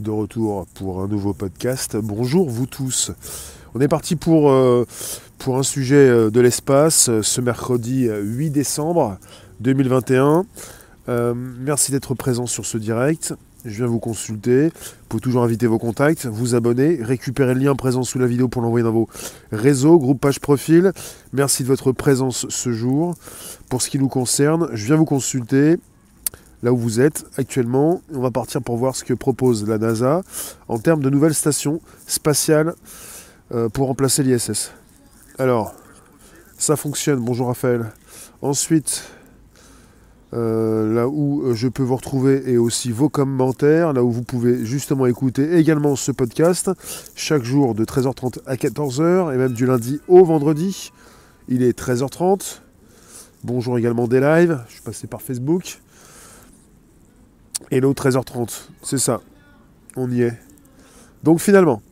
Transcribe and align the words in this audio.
de 0.00 0.10
retour 0.10 0.66
pour 0.74 1.02
un 1.02 1.08
nouveau 1.08 1.32
podcast. 1.32 1.96
Bonjour 1.96 2.48
vous 2.48 2.66
tous. 2.66 3.10
On 3.74 3.80
est 3.80 3.88
parti 3.88 4.16
pour, 4.16 4.50
euh, 4.50 4.86
un 5.46 5.62
sujet 5.62 5.96
euh, 5.96 6.30
de 6.30 6.40
l'espace 6.40 7.08
euh, 7.08 7.22
ce 7.22 7.40
mercredi 7.40 8.08
8 8.08 8.50
décembre 8.50 9.18
2021. 9.60 10.44
merci 11.06 11.90
d'être 11.90 12.14
présent 12.14 12.46
sur 12.46 12.64
ce 12.66 12.78
direct. 12.78 13.34
Je 13.64 13.76
viens 13.76 13.86
vous 13.86 13.98
consulter. 13.98 14.66
Vous 14.66 15.06
pouvez 15.08 15.20
toujours 15.20 15.42
inviter 15.42 15.66
vos 15.66 15.78
contacts, 15.78 16.26
vous 16.26 16.54
abonner, 16.54 16.98
récupérer 17.02 17.54
le 17.54 17.60
lien 17.60 17.74
présent 17.74 18.04
sous 18.04 18.18
la 18.18 18.26
vidéo 18.26 18.46
pour 18.48 18.62
l'envoyer 18.62 18.84
dans 18.84 18.92
vos 18.92 19.08
réseaux, 19.50 19.98
groupe, 19.98 20.20
page, 20.20 20.38
profil. 20.38 20.92
Merci 21.32 21.64
de 21.64 21.68
votre 21.68 21.92
présence 21.92 22.46
ce 22.48 22.72
jour. 22.72 23.14
Pour 23.68 23.82
ce 23.82 23.90
qui 23.90 23.98
nous 23.98 24.08
concerne, 24.08 24.68
je 24.72 24.86
viens 24.86 24.96
vous 24.96 25.04
consulter 25.04 25.78
là 26.62 26.72
où 26.72 26.76
vous 26.76 27.00
êtes 27.00 27.24
actuellement. 27.36 28.02
On 28.12 28.20
va 28.20 28.30
partir 28.30 28.62
pour 28.62 28.76
voir 28.76 28.96
ce 28.96 29.04
que 29.04 29.14
propose 29.14 29.66
la 29.68 29.78
NASA 29.78 30.22
en 30.68 30.78
termes 30.78 31.02
de 31.02 31.10
nouvelles 31.10 31.34
stations 31.34 31.80
spatiales 32.06 32.74
euh, 33.52 33.68
pour 33.68 33.86
remplacer 33.86 34.22
l'ISS. 34.22 34.72
Alors, 35.38 35.74
ça 36.56 36.76
fonctionne. 36.76 37.20
Bonjour 37.20 37.46
Raphaël. 37.46 37.92
Ensuite, 38.42 39.04
euh, 40.34 40.92
là 40.94 41.08
où 41.08 41.42
euh, 41.42 41.54
je 41.54 41.68
peux 41.68 41.82
vous 41.82 41.96
retrouver 41.96 42.42
et 42.50 42.58
aussi 42.58 42.92
vos 42.92 43.08
commentaires, 43.08 43.92
là 43.92 44.02
où 44.02 44.10
vous 44.10 44.22
pouvez 44.22 44.66
justement 44.66 45.06
écouter 45.06 45.56
également 45.56 45.96
ce 45.96 46.12
podcast 46.12 46.70
chaque 47.14 47.44
jour 47.44 47.74
de 47.74 47.84
13h30 47.84 48.40
à 48.46 48.56
14h 48.56 49.32
et 49.32 49.38
même 49.38 49.52
du 49.52 49.64
lundi 49.64 50.00
au 50.08 50.24
vendredi. 50.24 50.92
Il 51.48 51.62
est 51.62 51.78
13h30. 51.78 52.60
Bonjour 53.44 53.78
également 53.78 54.06
des 54.06 54.20
lives. 54.20 54.58
Je 54.68 54.74
suis 54.74 54.82
passé 54.82 55.06
par 55.06 55.22
Facebook. 55.22 55.80
Hello 57.70 57.92
13h30, 57.92 58.68
c'est 58.82 58.98
ça. 58.98 59.20
On 59.96 60.10
y 60.10 60.22
est. 60.22 60.32
Donc 61.22 61.40
finalement, 61.40 61.82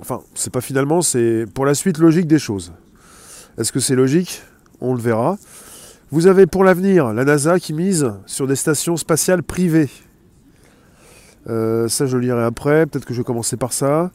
enfin, 0.00 0.22
c'est 0.34 0.52
pas 0.52 0.62
finalement, 0.62 1.02
c'est 1.02 1.44
pour 1.52 1.66
la 1.66 1.74
suite 1.74 1.98
logique 1.98 2.26
des 2.26 2.38
choses. 2.38 2.72
Est-ce 3.58 3.70
que 3.70 3.80
c'est 3.80 3.96
logique? 3.96 4.42
On 4.80 4.94
le 4.94 5.00
verra. 5.00 5.36
Vous 6.10 6.26
avez 6.26 6.46
pour 6.46 6.64
l'avenir 6.64 7.12
la 7.12 7.24
NASA 7.24 7.58
qui 7.58 7.74
mise 7.74 8.12
sur 8.24 8.46
des 8.46 8.56
stations 8.56 8.96
spatiales 8.96 9.42
privées. 9.42 9.90
Euh, 11.48 11.88
ça, 11.88 12.06
je 12.06 12.16
lirai 12.16 12.44
après. 12.44 12.86
Peut-être 12.86 13.04
que 13.04 13.12
je 13.12 13.20
vais 13.20 13.24
commencer 13.24 13.56
par 13.56 13.72
ça. 13.72 14.10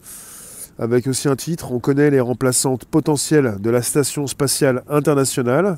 Avec 0.80 1.06
aussi 1.08 1.28
un 1.28 1.36
titre. 1.36 1.72
On 1.72 1.80
connaît 1.80 2.10
les 2.10 2.20
remplaçantes 2.20 2.86
potentielles 2.86 3.58
de 3.60 3.70
la 3.70 3.82
Station 3.82 4.26
spatiale 4.26 4.84
internationale. 4.90 5.78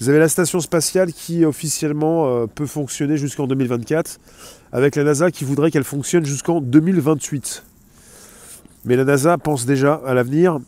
Vous 0.00 0.08
avez 0.08 0.20
la 0.20 0.28
station 0.28 0.60
spatiale 0.60 1.12
qui 1.12 1.44
officiellement 1.44 2.28
euh, 2.28 2.46
peut 2.46 2.66
fonctionner 2.66 3.16
jusqu'en 3.16 3.48
2024, 3.48 4.18
avec 4.70 4.94
la 4.94 5.02
NASA 5.02 5.32
qui 5.32 5.44
voudrait 5.44 5.72
qu'elle 5.72 5.82
fonctionne 5.82 6.24
jusqu'en 6.24 6.60
2028. 6.60 7.64
Mais 8.84 8.94
la 8.94 9.04
NASA 9.04 9.38
pense 9.38 9.66
déjà 9.66 9.94
à 10.06 10.14
l'avenir 10.14 10.60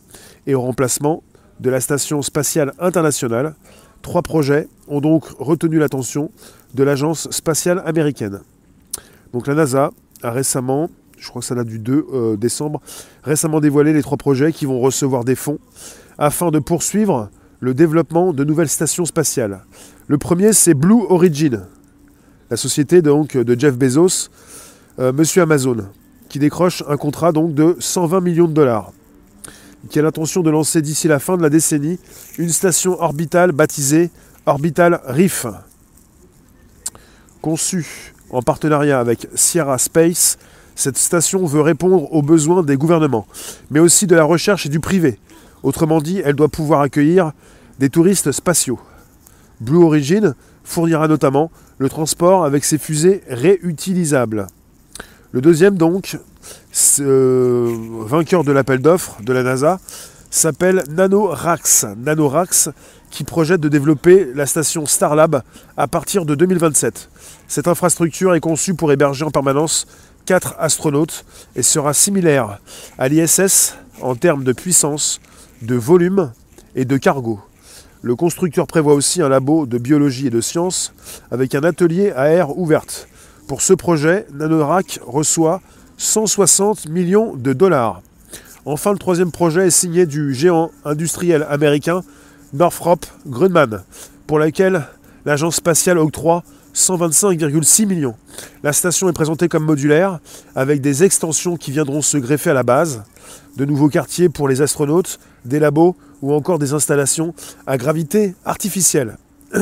et 0.47 0.53
au 0.53 0.61
remplacement 0.61 1.23
de 1.61 1.69
la 1.69 1.79
station 1.79 2.21
spatiale 2.21 2.73
internationale. 2.77 3.55
Trois 4.01 4.21
projets 4.21 4.67
ont 4.89 4.99
donc 4.99 5.23
retenu 5.39 5.77
l'attention 5.79 6.29
de 6.73 6.83
l'agence 6.83 7.31
spatiale 7.31 7.81
américaine. 7.85 8.41
Donc 9.31 9.47
la 9.47 9.55
NASA 9.55 9.91
a 10.23 10.31
récemment, 10.31 10.89
je 11.17 11.29
crois 11.29 11.41
que 11.41 11.45
ça 11.45 11.55
date 11.55 11.67
du 11.67 11.79
2 11.79 12.05
euh, 12.13 12.35
décembre, 12.35 12.81
récemment 13.23 13.61
dévoilé 13.61 13.93
les 13.93 14.01
trois 14.01 14.17
projets 14.17 14.51
qui 14.51 14.65
vont 14.65 14.81
recevoir 14.81 15.23
des 15.23 15.35
fonds 15.35 15.59
afin 16.17 16.51
de 16.51 16.59
poursuivre 16.59 17.29
le 17.61 17.73
développement 17.75 18.33
de 18.33 18.43
nouvelles 18.43 18.69
stations 18.69 19.05
spatiales. 19.05 19.63
Le 20.07 20.17
premier, 20.17 20.51
c'est 20.51 20.73
Blue 20.73 21.03
Origin, 21.09 21.61
la 22.49 22.57
société 22.57 23.01
donc 23.01 23.37
de 23.37 23.57
Jeff 23.57 23.77
Bezos, 23.77 24.29
euh, 24.99 25.13
Monsieur 25.13 25.43
Amazon, 25.43 25.77
qui 26.27 26.39
décroche 26.39 26.83
un 26.89 26.97
contrat 26.97 27.31
donc 27.31 27.53
de 27.53 27.77
120 27.79 28.19
millions 28.19 28.47
de 28.47 28.53
dollars, 28.53 28.91
qui 29.89 29.99
a 29.99 30.01
l'intention 30.01 30.41
de 30.41 30.49
lancer 30.49 30.81
d'ici 30.81 31.07
la 31.07 31.19
fin 31.19 31.37
de 31.37 31.43
la 31.43 31.49
décennie 31.49 31.99
une 32.39 32.49
station 32.49 32.99
orbitale 32.99 33.51
baptisée 33.51 34.09
Orbital 34.47 34.99
Reef. 35.05 35.45
Conçue 37.41 38.13
en 38.31 38.41
partenariat 38.41 38.99
avec 38.99 39.27
Sierra 39.35 39.77
Space, 39.77 40.39
cette 40.75 40.97
station 40.97 41.45
veut 41.45 41.61
répondre 41.61 42.11
aux 42.11 42.23
besoins 42.23 42.63
des 42.63 42.75
gouvernements, 42.75 43.27
mais 43.69 43.79
aussi 43.79 44.07
de 44.07 44.15
la 44.15 44.23
recherche 44.23 44.65
et 44.65 44.69
du 44.69 44.79
privé, 44.79 45.19
Autrement 45.63 46.01
dit, 46.01 46.21
elle 46.23 46.35
doit 46.35 46.49
pouvoir 46.49 46.81
accueillir 46.81 47.31
des 47.79 47.89
touristes 47.89 48.31
spatiaux. 48.31 48.79
Blue 49.59 49.83
Origin 49.83 50.35
fournira 50.63 51.07
notamment 51.07 51.51
le 51.77 51.89
transport 51.89 52.45
avec 52.45 52.63
ses 52.65 52.77
fusées 52.77 53.23
réutilisables. 53.27 54.47
Le 55.31 55.41
deuxième, 55.41 55.77
donc, 55.77 56.17
vainqueur 56.97 58.43
de 58.43 58.51
l'appel 58.51 58.79
d'offres 58.79 59.21
de 59.21 59.33
la 59.33 59.43
NASA, 59.43 59.79
s'appelle 60.29 60.83
NanoRax. 60.89 61.85
NanoRax 61.97 62.69
qui 63.09 63.23
projette 63.23 63.61
de 63.61 63.69
développer 63.69 64.27
la 64.33 64.45
station 64.45 64.85
Starlab 64.85 65.43
à 65.77 65.87
partir 65.87 66.25
de 66.25 66.33
2027. 66.33 67.09
Cette 67.47 67.67
infrastructure 67.67 68.33
est 68.33 68.39
conçue 68.39 68.73
pour 68.73 68.91
héberger 68.91 69.25
en 69.25 69.31
permanence 69.31 69.85
4 70.25 70.55
astronautes 70.59 71.25
et 71.55 71.63
sera 71.63 71.93
similaire 71.93 72.59
à 72.97 73.09
l'ISS 73.09 73.75
en 74.01 74.15
termes 74.15 74.43
de 74.43 74.53
puissance, 74.53 75.19
de 75.61 75.75
volume 75.75 76.31
et 76.75 76.85
de 76.85 76.97
cargo. 76.97 77.39
Le 78.01 78.15
constructeur 78.15 78.65
prévoit 78.65 78.93
aussi 78.93 79.21
un 79.21 79.29
labo 79.29 79.65
de 79.65 79.77
biologie 79.77 80.27
et 80.27 80.31
de 80.31 80.41
sciences 80.41 80.93
avec 81.29 81.53
un 81.53 81.63
atelier 81.63 82.11
à 82.11 82.29
air 82.29 82.57
ouverte. 82.57 83.07
Pour 83.47 83.61
ce 83.61 83.73
projet, 83.73 84.25
Nanorac 84.33 84.99
reçoit 85.05 85.61
160 85.97 86.89
millions 86.89 87.35
de 87.35 87.53
dollars. 87.53 88.01
Enfin, 88.65 88.91
le 88.91 88.97
troisième 88.97 89.31
projet 89.31 89.67
est 89.67 89.71
signé 89.71 90.05
du 90.05 90.33
géant 90.33 90.71
industriel 90.85 91.45
américain 91.49 92.01
Northrop 92.53 93.05
Grumman, 93.27 93.83
pour 94.27 94.39
lequel 94.39 94.83
l'agence 95.25 95.57
spatiale 95.57 95.97
octroie 95.97 96.43
125,6 96.73 97.85
millions. 97.85 98.15
La 98.63 98.73
station 98.73 99.09
est 99.09 99.13
présentée 99.13 99.47
comme 99.47 99.65
modulaire, 99.65 100.19
avec 100.55 100.81
des 100.81 101.03
extensions 101.03 101.57
qui 101.57 101.71
viendront 101.71 102.01
se 102.01 102.17
greffer 102.17 102.51
à 102.51 102.53
la 102.53 102.63
base, 102.63 103.03
de 103.57 103.65
nouveaux 103.65 103.89
quartiers 103.89 104.29
pour 104.29 104.47
les 104.47 104.61
astronautes, 104.61 105.19
des 105.45 105.59
labos 105.59 105.95
ou 106.21 106.33
encore 106.33 106.59
des 106.59 106.73
installations 106.73 107.33
à 107.67 107.77
gravité 107.77 108.35
artificielle. 108.45 109.17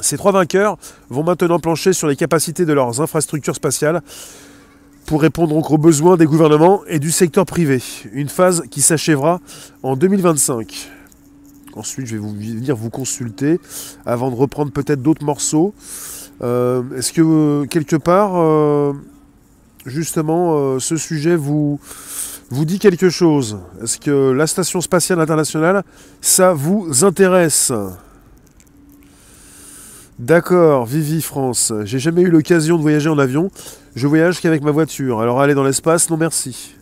Ces 0.00 0.16
trois 0.16 0.32
vainqueurs 0.32 0.78
vont 1.10 1.22
maintenant 1.22 1.58
plancher 1.58 1.92
sur 1.92 2.08
les 2.08 2.16
capacités 2.16 2.64
de 2.64 2.72
leurs 2.72 3.00
infrastructures 3.00 3.54
spatiales 3.54 4.02
pour 5.06 5.20
répondre 5.22 5.70
aux 5.70 5.78
besoins 5.78 6.16
des 6.16 6.26
gouvernements 6.26 6.82
et 6.86 6.98
du 6.98 7.10
secteur 7.10 7.44
privé. 7.44 7.82
Une 8.12 8.28
phase 8.28 8.62
qui 8.70 8.80
s'achèvera 8.82 9.40
en 9.82 9.96
2025. 9.96 10.90
Ensuite, 11.74 12.06
je 12.06 12.12
vais 12.12 12.20
vous 12.20 12.32
venir 12.32 12.76
vous 12.76 12.90
consulter 12.90 13.60
avant 14.04 14.30
de 14.30 14.36
reprendre 14.36 14.72
peut-être 14.72 15.02
d'autres 15.02 15.24
morceaux. 15.24 15.74
Euh, 16.42 16.82
est-ce 16.96 17.12
que 17.12 17.22
euh, 17.22 17.66
quelque 17.66 17.96
part, 17.96 18.32
euh, 18.36 18.92
justement, 19.86 20.78
ce 20.78 20.96
sujet 20.96 21.36
vous, 21.36 21.80
vous 22.50 22.64
dit 22.64 22.78
quelque 22.78 23.08
chose? 23.08 23.58
Est-ce 23.82 23.98
que 23.98 24.32
la 24.32 24.46
Station 24.46 24.80
spatiale 24.80 25.20
internationale, 25.20 25.82
ça 26.20 26.52
vous 26.52 27.04
intéresse? 27.04 27.72
D'accord, 30.18 30.84
Vivi 30.84 31.22
France. 31.22 31.72
J'ai 31.84 31.98
jamais 31.98 32.22
eu 32.22 32.30
l'occasion 32.30 32.76
de 32.76 32.82
voyager 32.82 33.08
en 33.08 33.18
avion. 33.18 33.50
Je 33.96 34.06
voyage 34.06 34.40
qu'avec 34.40 34.62
ma 34.62 34.70
voiture. 34.70 35.20
Alors 35.20 35.40
aller 35.40 35.54
dans 35.54 35.64
l'espace, 35.64 36.10
non 36.10 36.16
merci. 36.16 36.74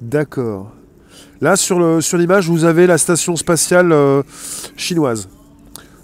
D'accord. 0.00 0.72
Là, 1.40 1.54
sur 1.56 1.78
l'image, 2.18 2.48
vous 2.48 2.64
avez 2.64 2.88
la 2.88 2.98
station 2.98 3.36
spatiale 3.36 3.92
euh, 3.92 4.22
chinoise. 4.76 5.28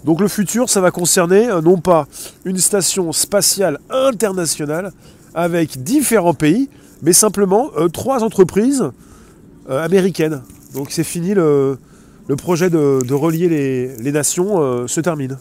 Donc 0.05 0.21
le 0.21 0.29
futur, 0.29 0.69
ça 0.69 0.79
va 0.79 0.91
concerner 0.91 1.49
euh, 1.49 1.61
non 1.61 1.77
pas 1.77 2.07
une 2.45 2.57
station 2.57 3.11
spatiale 3.11 3.79
internationale 3.89 4.93
avec 5.33 5.83
différents 5.83 6.33
pays, 6.33 6.69
mais 7.01 7.11
simplement 7.11 7.71
euh, 7.77 7.89
trois 7.89 8.23
entreprises 8.23 8.89
américaines. 9.67 10.41
Donc 10.73 10.91
c'est 10.91 11.03
fini, 11.03 11.33
le, 11.33 11.77
projet 12.37 12.69
de, 12.69 13.13
relier 13.13 13.49
les 13.99 14.11
nations 14.11 14.87
se 14.87 15.01
termine. 15.01 15.39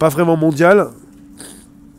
Pas 0.00 0.08
vraiment 0.08 0.36
mondial, 0.36 0.88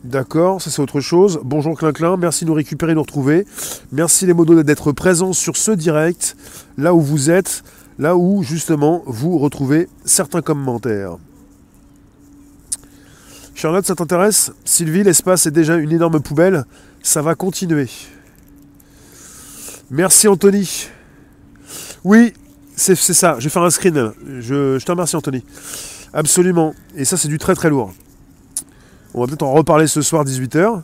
D'accord, 0.03 0.59
ça 0.59 0.71
c'est 0.71 0.81
autre 0.81 0.99
chose. 0.99 1.39
Bonjour 1.43 1.77
Clinclin, 1.77 2.17
merci 2.17 2.43
de 2.43 2.49
nous 2.49 2.55
récupérer, 2.55 2.93
de 2.93 2.95
nous 2.95 3.03
retrouver. 3.03 3.45
Merci 3.91 4.25
les 4.25 4.33
modos 4.33 4.63
d'être 4.63 4.91
présents 4.93 5.31
sur 5.31 5.55
ce 5.57 5.69
direct, 5.69 6.35
là 6.75 6.95
où 6.95 7.01
vous 7.01 7.29
êtes, 7.29 7.63
là 7.99 8.17
où 8.17 8.41
justement 8.41 9.03
vous 9.05 9.37
retrouvez 9.37 9.87
certains 10.03 10.41
commentaires. 10.41 11.17
Charlotte, 13.53 13.85
ça 13.85 13.93
t'intéresse? 13.93 14.51
Sylvie, 14.65 15.03
l'espace 15.03 15.45
est 15.45 15.51
déjà 15.51 15.75
une 15.75 15.91
énorme 15.91 16.19
poubelle, 16.19 16.65
ça 17.03 17.21
va 17.21 17.35
continuer. 17.35 17.87
Merci 19.91 20.27
Anthony. 20.27 20.87
Oui, 22.03 22.33
c'est 22.75 22.95
ça, 22.95 23.35
je 23.37 23.43
vais 23.43 23.49
faire 23.51 23.61
un 23.61 23.69
screen. 23.69 24.13
Je, 24.39 24.79
je 24.79 24.83
te 24.83 24.91
remercie 24.91 25.15
Anthony. 25.15 25.43
Absolument. 26.11 26.73
Et 26.95 27.05
ça 27.05 27.17
c'est 27.17 27.27
du 27.27 27.37
très 27.37 27.53
très 27.53 27.69
lourd. 27.69 27.93
On 29.13 29.21
va 29.21 29.27
peut-être 29.27 29.43
en 29.43 29.51
reparler 29.51 29.87
ce 29.87 30.01
soir 30.01 30.23
18h. 30.23 30.81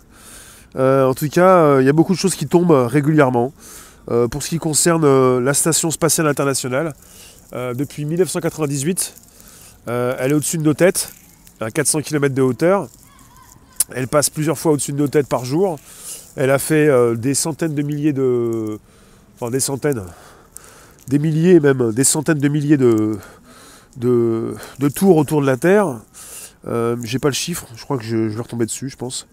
en 0.76 1.14
tout 1.14 1.30
cas, 1.30 1.80
il 1.80 1.86
y 1.86 1.90
a 1.90 1.94
beaucoup 1.94 2.14
de 2.14 2.18
choses 2.18 2.36
qui 2.36 2.48
tombent 2.48 2.72
régulièrement. 2.72 3.54
pour 4.32 4.44
ce 4.44 4.50
qui 4.50 4.58
concerne 4.58 5.40
la 5.40 5.54
Station 5.54 5.92
spatiale 5.92 6.28
internationale, 6.28 6.94
depuis 7.54 8.06
1998, 8.06 9.14
elle 9.88 10.32
est 10.32 10.34
au-dessus 10.34 10.58
de 10.58 10.64
nos 10.64 10.74
têtes, 10.74 11.14
à 11.62 11.72
400 11.72 12.02
km 12.02 12.36
de 12.36 12.42
hauteur. 12.42 12.88
Elle 13.96 14.08
passe 14.08 14.30
plusieurs 14.30 14.58
fois 14.58 14.74
au-dessus 14.74 14.92
de 14.92 14.98
nos 14.98 15.08
têtes 15.08 15.28
par 15.28 15.46
jour. 15.46 15.80
Elle 16.36 16.52
a 16.52 16.60
fait 16.60 16.90
des 17.16 17.34
centaines 17.34 17.76
de 17.76 17.82
milliers 17.82 18.14
de... 18.14 18.78
Enfin 19.40 19.52
des 19.52 19.60
centaines, 19.60 20.04
des 21.08 21.20
milliers 21.20 21.60
même, 21.60 21.92
des 21.92 22.04
centaines 22.04 22.40
de 22.40 22.48
milliers 22.48 22.78
de, 22.78 23.18
de, 23.98 24.90
tours 24.94 25.18
autour 25.18 25.42
de 25.42 25.46
la 25.46 25.58
Terre. 25.58 26.00
Euh, 26.66 26.96
J'ai 27.04 27.20
pas 27.20 27.28
le 27.28 27.34
chiffre, 27.34 27.68
je 27.76 27.84
crois 27.84 27.98
que 27.98 28.04
je, 28.04 28.18
vais 28.18 28.42
retomber 28.42 28.66
dessus, 28.66 28.90
je 28.90 28.98
pense. 28.98 29.28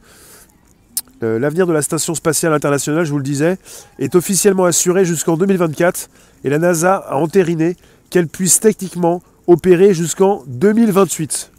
Euh, 1.22 1.38
l'avenir 1.38 1.66
de 1.66 1.72
la 1.72 1.82
Station 1.82 2.14
spatiale 2.14 2.52
internationale, 2.52 3.04
je 3.04 3.10
vous 3.10 3.18
le 3.18 3.24
disais, 3.24 3.58
est 3.98 4.14
officiellement 4.14 4.64
assuré 4.64 5.04
jusqu'en 5.04 5.36
2024 5.36 6.10
et 6.44 6.50
la 6.50 6.58
NASA 6.58 6.96
a 6.96 7.16
entériné 7.16 7.76
qu'elle 8.10 8.28
puisse 8.28 8.60
techniquement 8.60 9.22
opérer 9.46 9.94
jusqu'en 9.94 10.42
2028. 10.46 11.50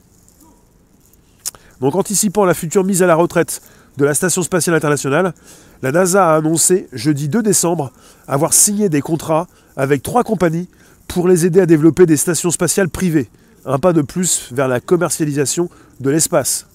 Donc 1.82 1.96
anticipant 1.96 2.46
la 2.46 2.54
future 2.54 2.84
mise 2.84 3.02
à 3.02 3.08
la 3.08 3.16
retraite 3.16 3.62
de 3.98 4.06
la 4.06 4.14
Station 4.14 4.42
spatiale 4.42 4.76
internationale, 4.76 5.34
la 5.82 5.92
NASA 5.92 6.34
a 6.34 6.36
annoncé 6.38 6.88
jeudi 6.94 7.30
2 7.30 7.42
décembre 7.44 7.92
avoir 8.28 8.54
signé 8.54 8.90
des 8.90 9.02
contrats 9.02 9.48
avec 9.78 10.04
trois 10.04 10.24
compagnies 10.24 10.70
pour 11.08 11.28
les 11.28 11.46
aider 11.46 11.62
à 11.62 11.66
développer 11.66 12.06
des 12.06 12.18
stations 12.18 12.52
spatiales 12.52 12.90
privées. 12.90 13.30
Un 13.66 13.80
pas 13.80 13.94
de 13.94 14.02
plus 14.02 14.52
vers 14.52 14.68
la 14.68 14.80
commercialisation 14.80 15.70
de 16.00 16.10
l'espace. 16.10 16.68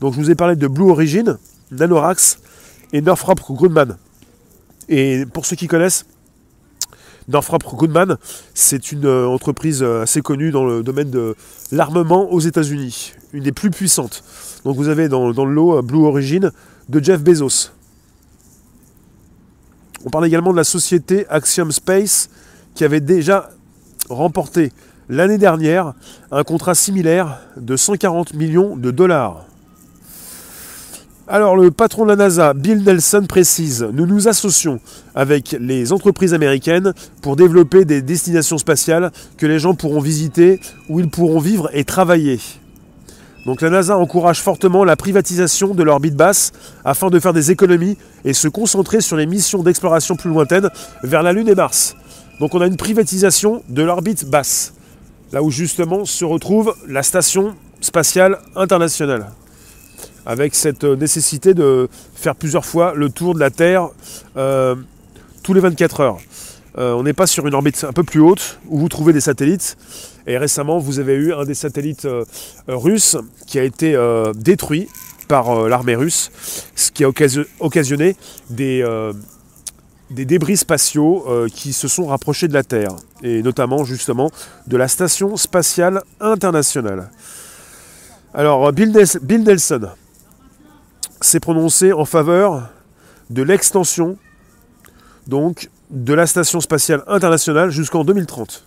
Donc 0.00 0.14
je 0.14 0.20
vous 0.20 0.30
ai 0.30 0.34
parlé 0.34 0.56
de 0.56 0.66
Blue 0.66 0.90
Origin, 0.90 1.38
Nanorax 1.70 2.38
et 2.92 3.00
Northrop 3.00 3.36
Grumman. 3.50 3.96
Et 4.88 5.24
pour 5.32 5.46
ceux 5.46 5.56
qui 5.56 5.66
connaissent, 5.66 6.04
Northrop 7.28 7.58
Grumman, 7.58 8.18
c'est 8.52 8.92
une 8.92 9.06
euh, 9.06 9.26
entreprise 9.26 9.82
euh, 9.82 10.02
assez 10.02 10.20
connue 10.20 10.50
dans 10.50 10.66
le 10.66 10.82
domaine 10.82 11.10
de 11.10 11.34
l'armement 11.72 12.30
aux 12.30 12.40
États-Unis, 12.40 13.14
une 13.32 13.44
des 13.44 13.52
plus 13.52 13.70
puissantes. 13.70 14.22
Donc 14.64 14.76
vous 14.76 14.88
avez 14.88 15.08
dans, 15.08 15.32
dans 15.32 15.46
le 15.46 15.54
lot 15.54 15.78
euh, 15.78 15.82
Blue 15.82 16.04
Origin 16.04 16.52
de 16.90 17.02
Jeff 17.02 17.22
Bezos. 17.22 17.70
On 20.04 20.10
parle 20.10 20.26
également 20.26 20.52
de 20.52 20.58
la 20.58 20.64
société 20.64 21.26
Axiom 21.30 21.72
Space 21.72 22.28
qui 22.74 22.84
avait 22.84 23.00
déjà 23.00 23.50
remporté 24.10 24.70
l'année 25.08 25.38
dernière 25.38 25.94
un 26.30 26.42
contrat 26.44 26.74
similaire 26.74 27.38
de 27.56 27.76
140 27.76 28.34
millions 28.34 28.76
de 28.76 28.90
dollars. 28.90 29.44
Alors 31.26 31.56
le 31.56 31.70
patron 31.70 32.04
de 32.04 32.10
la 32.10 32.16
NASA, 32.16 32.52
Bill 32.52 32.82
Nelson, 32.82 33.24
précise, 33.26 33.86
nous 33.94 34.04
nous 34.04 34.28
associons 34.28 34.78
avec 35.14 35.56
les 35.58 35.90
entreprises 35.90 36.34
américaines 36.34 36.92
pour 37.22 37.34
développer 37.34 37.86
des 37.86 38.02
destinations 38.02 38.58
spatiales 38.58 39.10
que 39.38 39.46
les 39.46 39.58
gens 39.58 39.74
pourront 39.74 40.00
visiter, 40.00 40.60
où 40.90 41.00
ils 41.00 41.08
pourront 41.08 41.38
vivre 41.38 41.70
et 41.72 41.84
travailler. 41.84 42.40
Donc 43.46 43.62
la 43.62 43.70
NASA 43.70 43.96
encourage 43.96 44.40
fortement 44.40 44.84
la 44.84 44.96
privatisation 44.96 45.74
de 45.74 45.82
l'orbite 45.82 46.14
basse 46.14 46.52
afin 46.84 47.08
de 47.08 47.18
faire 47.18 47.32
des 47.32 47.50
économies 47.50 47.96
et 48.26 48.34
se 48.34 48.48
concentrer 48.48 49.00
sur 49.00 49.16
les 49.16 49.26
missions 49.26 49.62
d'exploration 49.62 50.16
plus 50.16 50.30
lointaines 50.30 50.68
vers 51.02 51.22
la 51.22 51.32
Lune 51.32 51.48
et 51.48 51.54
Mars. 51.54 51.96
Donc 52.38 52.54
on 52.54 52.60
a 52.60 52.66
une 52.66 52.76
privatisation 52.76 53.62
de 53.68 53.82
l'orbite 53.82 54.28
basse, 54.28 54.74
là 55.34 55.42
où 55.42 55.50
justement 55.50 56.04
se 56.04 56.24
retrouve 56.24 56.76
la 56.86 57.02
station 57.02 57.56
spatiale 57.80 58.38
internationale, 58.54 59.32
avec 60.26 60.54
cette 60.54 60.84
nécessité 60.84 61.54
de 61.54 61.88
faire 62.14 62.36
plusieurs 62.36 62.64
fois 62.64 62.94
le 62.94 63.10
tour 63.10 63.34
de 63.34 63.40
la 63.40 63.50
Terre 63.50 63.88
euh, 64.36 64.76
tous 65.42 65.52
les 65.52 65.60
24 65.60 66.00
heures. 66.00 66.18
Euh, 66.78 66.92
on 66.92 67.02
n'est 67.02 67.14
pas 67.14 67.26
sur 67.26 67.48
une 67.48 67.54
orbite 67.54 67.82
un 67.82 67.92
peu 67.92 68.04
plus 68.04 68.20
haute 68.20 68.60
où 68.68 68.78
vous 68.78 68.88
trouvez 68.88 69.12
des 69.12 69.20
satellites. 69.20 69.76
Et 70.28 70.38
récemment, 70.38 70.78
vous 70.78 71.00
avez 71.00 71.14
eu 71.14 71.32
un 71.32 71.44
des 71.44 71.54
satellites 71.54 72.04
euh, 72.04 72.24
russes 72.68 73.16
qui 73.48 73.58
a 73.58 73.64
été 73.64 73.96
euh, 73.96 74.32
détruit 74.34 74.88
par 75.26 75.68
l'armée 75.68 75.96
russe, 75.96 76.30
ce 76.76 76.92
qui 76.92 77.02
a 77.02 77.08
occasionné 77.08 78.14
des, 78.50 78.84
des 80.14 80.24
débris 80.24 80.56
spatiaux 80.56 81.26
qui 81.52 81.72
se 81.72 81.88
sont 81.88 82.06
rapprochés 82.06 82.48
de 82.48 82.54
la 82.54 82.62
Terre, 82.62 82.96
et 83.22 83.42
notamment 83.42 83.84
justement 83.84 84.30
de 84.66 84.76
la 84.76 84.88
Station 84.88 85.36
spatiale 85.36 86.02
internationale. 86.20 87.10
Alors, 88.32 88.72
Bill, 88.72 88.96
Bill 89.22 89.42
Nelson 89.42 89.88
s'est 91.20 91.40
prononcé 91.40 91.92
en 91.92 92.04
faveur 92.04 92.68
de 93.30 93.42
l'extension 93.42 94.16
donc 95.26 95.70
de 95.90 96.14
la 96.14 96.26
Station 96.26 96.60
spatiale 96.60 97.02
internationale 97.06 97.70
jusqu'en 97.70 98.04
2030. 98.04 98.64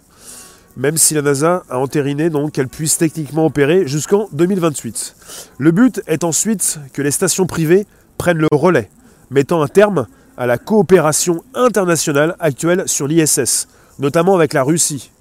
Même 0.75 0.97
si 0.97 1.13
la 1.15 1.21
NASA 1.21 1.63
a 1.69 1.79
entériné 1.79 2.29
donc 2.29 2.51
qu'elle 2.51 2.67
puisse 2.67 2.97
techniquement 2.97 3.45
opérer 3.45 3.87
jusqu'en 3.87 4.27
2028. 4.31 5.15
Le 5.57 5.71
but 5.71 6.01
est 6.07 6.23
ensuite 6.23 6.79
que 6.93 7.01
les 7.01 7.11
stations 7.11 7.47
privées 7.47 7.87
prennent 8.17 8.37
le 8.37 8.47
relais, 8.51 8.89
mettant 9.31 9.61
un 9.61 9.67
terme 9.67 10.07
à 10.37 10.45
la 10.45 10.57
coopération 10.57 11.43
internationale 11.53 12.35
actuelle 12.39 12.83
sur 12.85 13.07
l'ISS, 13.07 13.67
notamment 13.99 14.35
avec 14.35 14.53
la 14.53 14.63
Russie. 14.63 15.11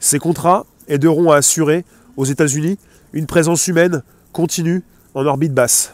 Ces 0.00 0.18
contrats 0.18 0.66
aideront 0.88 1.30
à 1.30 1.36
assurer 1.36 1.84
aux 2.16 2.24
États-Unis 2.24 2.78
une 3.12 3.26
présence 3.26 3.66
humaine 3.68 4.02
continue 4.32 4.82
en 5.14 5.24
orbite 5.24 5.54
basse 5.54 5.92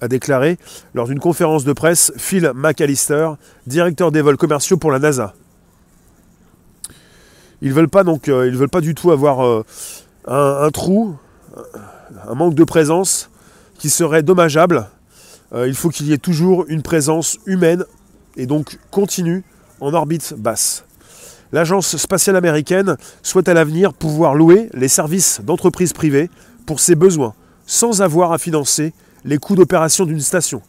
a 0.00 0.08
déclaré 0.08 0.58
lors 0.94 1.06
d'une 1.06 1.20
conférence 1.20 1.64
de 1.64 1.72
presse 1.72 2.12
Phil 2.16 2.52
McAllister, 2.54 3.30
directeur 3.66 4.10
des 4.10 4.22
vols 4.22 4.36
commerciaux 4.36 4.76
pour 4.76 4.90
la 4.90 4.98
NASA. 4.98 5.34
Ils 7.62 7.72
veulent 7.72 7.88
euh, 7.94 8.50
veulent 8.50 8.68
pas 8.68 8.80
du 8.80 8.94
tout 8.94 9.10
avoir 9.10 9.44
euh, 9.44 9.64
un, 10.26 10.70
trou, 10.70 11.16
un 12.26 12.34
manque 12.34 12.54
de 12.54 12.64
présence 12.64 13.30
qui 13.78 13.90
serait 13.90 14.22
dommageable. 14.22 14.88
Euh, 15.52 15.68
il 15.68 15.74
faut 15.74 15.90
qu'il 15.90 16.06
y 16.06 16.12
ait 16.12 16.18
toujours 16.18 16.64
une 16.68 16.82
présence 16.82 17.38
humaine 17.44 17.84
et 18.40 18.46
donc 18.46 18.78
continue 18.90 19.44
en 19.80 19.92
orbite 19.92 20.34
basse. 20.36 20.84
L'agence 21.52 21.96
spatiale 21.98 22.36
américaine 22.36 22.96
souhaite 23.22 23.48
à 23.48 23.54
l'avenir 23.54 23.92
pouvoir 23.92 24.34
louer 24.34 24.70
les 24.72 24.88
services 24.88 25.42
d'entreprises 25.44 25.92
privées 25.92 26.30
pour 26.64 26.80
ses 26.80 26.94
besoins, 26.94 27.34
sans 27.66 28.00
avoir 28.00 28.32
à 28.32 28.38
financer 28.38 28.94
les 29.24 29.36
coûts 29.36 29.56
d'opération 29.56 30.06
d'une 30.06 30.20
station. 30.20 30.62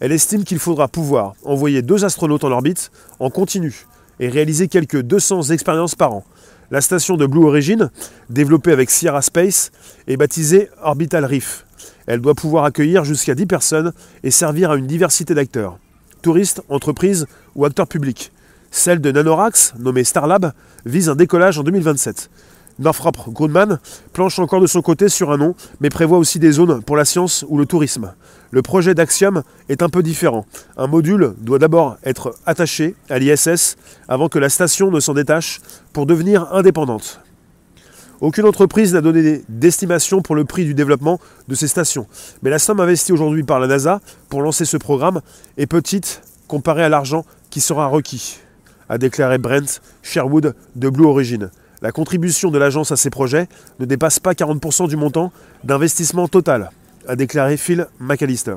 Elle 0.00 0.12
estime 0.12 0.44
qu'il 0.44 0.58
faudra 0.58 0.86
pouvoir 0.86 1.34
envoyer 1.44 1.80
deux 1.80 2.04
astronautes 2.04 2.44
en 2.44 2.50
orbite 2.50 2.90
en 3.20 3.30
continu 3.30 3.86
et 4.20 4.28
réaliser 4.28 4.68
quelques 4.68 5.00
200 5.00 5.44
expériences 5.44 5.94
par 5.94 6.12
an. 6.12 6.24
La 6.70 6.82
station 6.82 7.16
de 7.16 7.24
Blue 7.24 7.44
Origin, 7.44 7.90
développée 8.28 8.72
avec 8.72 8.90
Sierra 8.90 9.22
Space, 9.22 9.70
est 10.08 10.18
baptisée 10.18 10.68
Orbital 10.82 11.24
Reef. 11.24 11.64
Elle 12.06 12.20
doit 12.20 12.34
pouvoir 12.34 12.64
accueillir 12.64 13.04
jusqu'à 13.04 13.34
10 13.34 13.46
personnes 13.46 13.92
et 14.22 14.30
servir 14.30 14.72
à 14.72 14.76
une 14.76 14.86
diversité 14.86 15.34
d'acteurs, 15.34 15.78
touristes, 16.24 16.62
entreprises 16.70 17.26
ou 17.54 17.66
acteurs 17.66 17.86
publics. 17.86 18.32
Celle 18.70 19.00
de 19.00 19.12
Nanorax, 19.12 19.74
nommée 19.78 20.04
Starlab, 20.04 20.52
vise 20.86 21.10
un 21.10 21.14
décollage 21.14 21.58
en 21.58 21.62
2027. 21.62 22.30
Northrop 22.78 23.12
Grumman 23.28 23.78
planche 24.12 24.38
encore 24.38 24.60
de 24.60 24.66
son 24.66 24.82
côté 24.82 25.08
sur 25.08 25.30
un 25.30 25.36
nom, 25.36 25.54
mais 25.80 25.90
prévoit 25.90 26.18
aussi 26.18 26.38
des 26.40 26.50
zones 26.50 26.82
pour 26.82 26.96
la 26.96 27.04
science 27.04 27.44
ou 27.48 27.58
le 27.58 27.66
tourisme. 27.66 28.14
Le 28.50 28.62
projet 28.62 28.94
d'Axiom 28.94 29.42
est 29.68 29.82
un 29.82 29.88
peu 29.88 30.02
différent. 30.02 30.46
Un 30.76 30.86
module 30.86 31.34
doit 31.38 31.58
d'abord 31.58 31.98
être 32.04 32.34
attaché 32.46 32.96
à 33.10 33.18
l'ISS 33.18 33.76
avant 34.08 34.28
que 34.28 34.38
la 34.38 34.48
station 34.48 34.90
ne 34.90 34.98
s'en 34.98 35.14
détache 35.14 35.60
pour 35.92 36.06
devenir 36.06 36.52
indépendante. 36.52 37.20
Aucune 38.24 38.46
entreprise 38.46 38.94
n'a 38.94 39.02
donné 39.02 39.42
d'estimation 39.50 40.22
pour 40.22 40.34
le 40.34 40.46
prix 40.46 40.64
du 40.64 40.72
développement 40.72 41.20
de 41.46 41.54
ces 41.54 41.68
stations, 41.68 42.06
mais 42.42 42.48
la 42.48 42.58
somme 42.58 42.80
investie 42.80 43.12
aujourd'hui 43.12 43.42
par 43.42 43.60
la 43.60 43.66
NASA 43.66 44.00
pour 44.30 44.40
lancer 44.40 44.64
ce 44.64 44.78
programme 44.78 45.20
est 45.58 45.66
petite 45.66 46.22
comparée 46.48 46.82
à 46.82 46.88
l'argent 46.88 47.26
qui 47.50 47.60
sera 47.60 47.86
requis, 47.86 48.38
a 48.88 48.96
déclaré 48.96 49.36
Brent 49.36 49.82
Sherwood 50.02 50.54
de 50.74 50.88
Blue 50.88 51.04
Origin. 51.04 51.50
La 51.82 51.92
contribution 51.92 52.50
de 52.50 52.56
l'agence 52.56 52.92
à 52.92 52.96
ces 52.96 53.10
projets 53.10 53.46
ne 53.78 53.84
dépasse 53.84 54.20
pas 54.20 54.32
40% 54.32 54.88
du 54.88 54.96
montant 54.96 55.30
d'investissement 55.62 56.26
total, 56.26 56.70
a 57.06 57.16
déclaré 57.16 57.58
Phil 57.58 57.88
McAllister. 58.00 58.56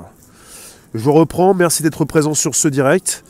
Je 0.93 1.09
reprends, 1.09 1.53
merci 1.53 1.83
d'être 1.83 2.05
présent 2.05 2.35
sur 2.35 2.55
ce 2.55 2.69
direct. 2.69 3.25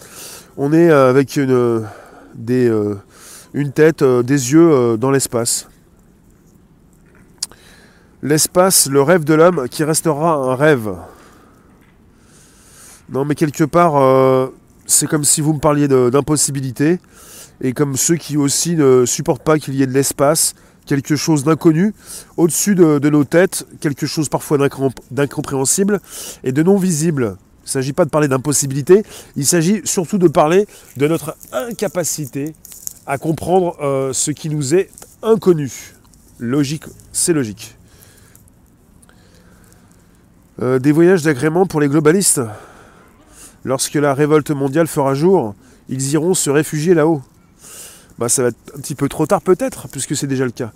On 0.56 0.72
est 0.72 0.92
euh, 0.92 1.10
avec 1.10 1.36
une, 1.36 1.50
euh, 1.50 1.82
euh, 2.48 2.94
une 3.56 3.72
tête, 3.72 4.04
des 4.04 4.52
yeux 4.52 4.98
dans 5.00 5.10
l'espace. 5.10 5.68
L'espace, 8.24 8.88
le 8.90 9.02
rêve 9.02 9.24
de 9.24 9.36
l'homme 9.36 9.68
qui 9.70 9.84
restera 9.84 10.34
un 10.34 10.56
rêve. 10.56 10.96
Non 13.10 13.26
mais 13.26 13.36
quelque 13.36 13.64
part, 13.64 14.52
c'est 14.88 15.08
comme 15.08 15.24
si 15.24 15.40
vous 15.42 15.54
me 15.54 15.60
parliez 15.60 15.88
d'impossibilité 15.88 17.00
et 17.62 17.74
comme 17.74 17.96
ceux 17.96 18.16
qui 18.16 18.38
aussi 18.38 18.76
ne 18.76 19.06
supportent 19.06 19.44
pas 19.44 19.60
qu'il 19.60 19.76
y 19.76 19.84
ait 19.84 19.88
de 19.88 19.94
l'espace, 19.94 20.56
quelque 20.86 21.16
chose 21.16 21.44
d'inconnu 21.44 21.94
au-dessus 22.38 22.74
de, 22.74 23.10
nos 23.10 23.24
têtes, 23.24 23.68
quelque 23.82 24.08
chose 24.08 24.30
parfois 24.30 24.58
d'incompréhensible 25.12 26.00
et 26.44 26.52
de 26.52 26.64
non 26.64 26.78
visible. 26.78 27.38
Il 27.64 27.68
ne 27.68 27.70
s'agit 27.70 27.94
pas 27.94 28.06
de 28.06 28.10
parler 28.10 28.30
d'impossibilité, 28.30 29.04
il 29.36 29.46
s'agit 29.46 29.82
surtout 29.84 30.18
de 30.18 30.30
parler 30.30 30.66
de 30.96 31.08
notre 31.08 31.36
incapacité 31.52 32.56
à 33.06 33.18
comprendre 33.18 33.76
euh, 33.82 34.14
ce 34.14 34.32
qui 34.32 34.50
nous 34.50 34.74
est 34.74 34.90
inconnu. 35.22 35.94
Logique, 36.40 36.86
c'est 37.12 37.34
logique. 37.34 37.77
Euh, 40.60 40.80
des 40.80 40.92
voyages 40.92 41.22
d'agrément 41.22 41.68
pour 41.68 41.80
les 41.80 41.88
globalistes. 41.88 42.42
Lorsque 43.64 43.94
la 43.94 44.16
révolte 44.16 44.50
mondiale 44.50 44.88
fera 44.88 45.14
jour, 45.14 45.54
ils 45.88 46.14
iront 46.14 46.34
se 46.34 46.50
réfugier 46.50 46.96
là-haut. 46.96 47.22
Bah, 48.18 48.28
ça 48.28 48.42
va 48.42 48.48
être 48.48 48.58
un 48.76 48.80
petit 48.80 48.96
peu 48.96 49.08
trop 49.08 49.28
tard 49.28 49.42
peut-être, 49.42 49.88
puisque 49.90 50.16
c'est 50.16 50.26
déjà 50.26 50.46
le 50.46 50.52
cas. 50.52 50.72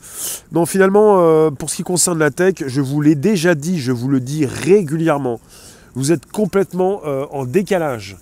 Non, 0.52 0.68
finalement, 0.68 1.22
euh, 1.22 1.50
pour 1.50 1.72
ce 1.72 1.78
qui 1.78 1.84
concerne 1.84 2.20
la 2.20 2.30
tech, 2.30 2.56
je 2.68 2.82
vous 2.82 3.02
l'ai 3.02 3.16
déjà 3.16 3.56
dit, 3.56 3.80
je 3.80 3.92
vous 3.92 4.08
le 4.08 4.20
dis 4.20 4.46
régulièrement, 4.46 5.40
vous 5.96 6.12
êtes 6.12 6.28
complètement 6.28 7.02
euh, 7.06 7.26
en 7.32 7.46
décalage. 7.46 8.18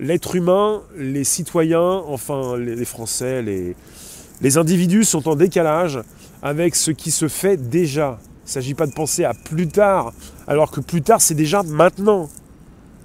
L'être 0.00 0.34
humain, 0.34 0.80
les 0.96 1.24
citoyens, 1.24 2.02
enfin 2.08 2.56
les, 2.56 2.84
Français, 2.86 3.42
les, 3.42 3.76
les 4.40 4.56
individus 4.56 5.04
sont 5.04 5.28
en 5.28 5.36
décalage 5.36 6.00
avec 6.42 6.74
ce 6.74 6.90
qui 6.90 7.10
se 7.10 7.28
fait 7.28 7.58
déjà. 7.58 8.18
Il 8.44 8.48
ne 8.48 8.50
s'agit 8.50 8.74
pas 8.74 8.86
de 8.86 8.92
penser 8.92 9.24
à 9.24 9.34
plus 9.34 9.68
tard, 9.68 10.12
alors 10.46 10.70
que 10.70 10.80
plus 10.80 11.02
tard, 11.02 11.20
c'est 11.20 11.34
déjà 11.34 11.62
maintenant. 11.62 12.28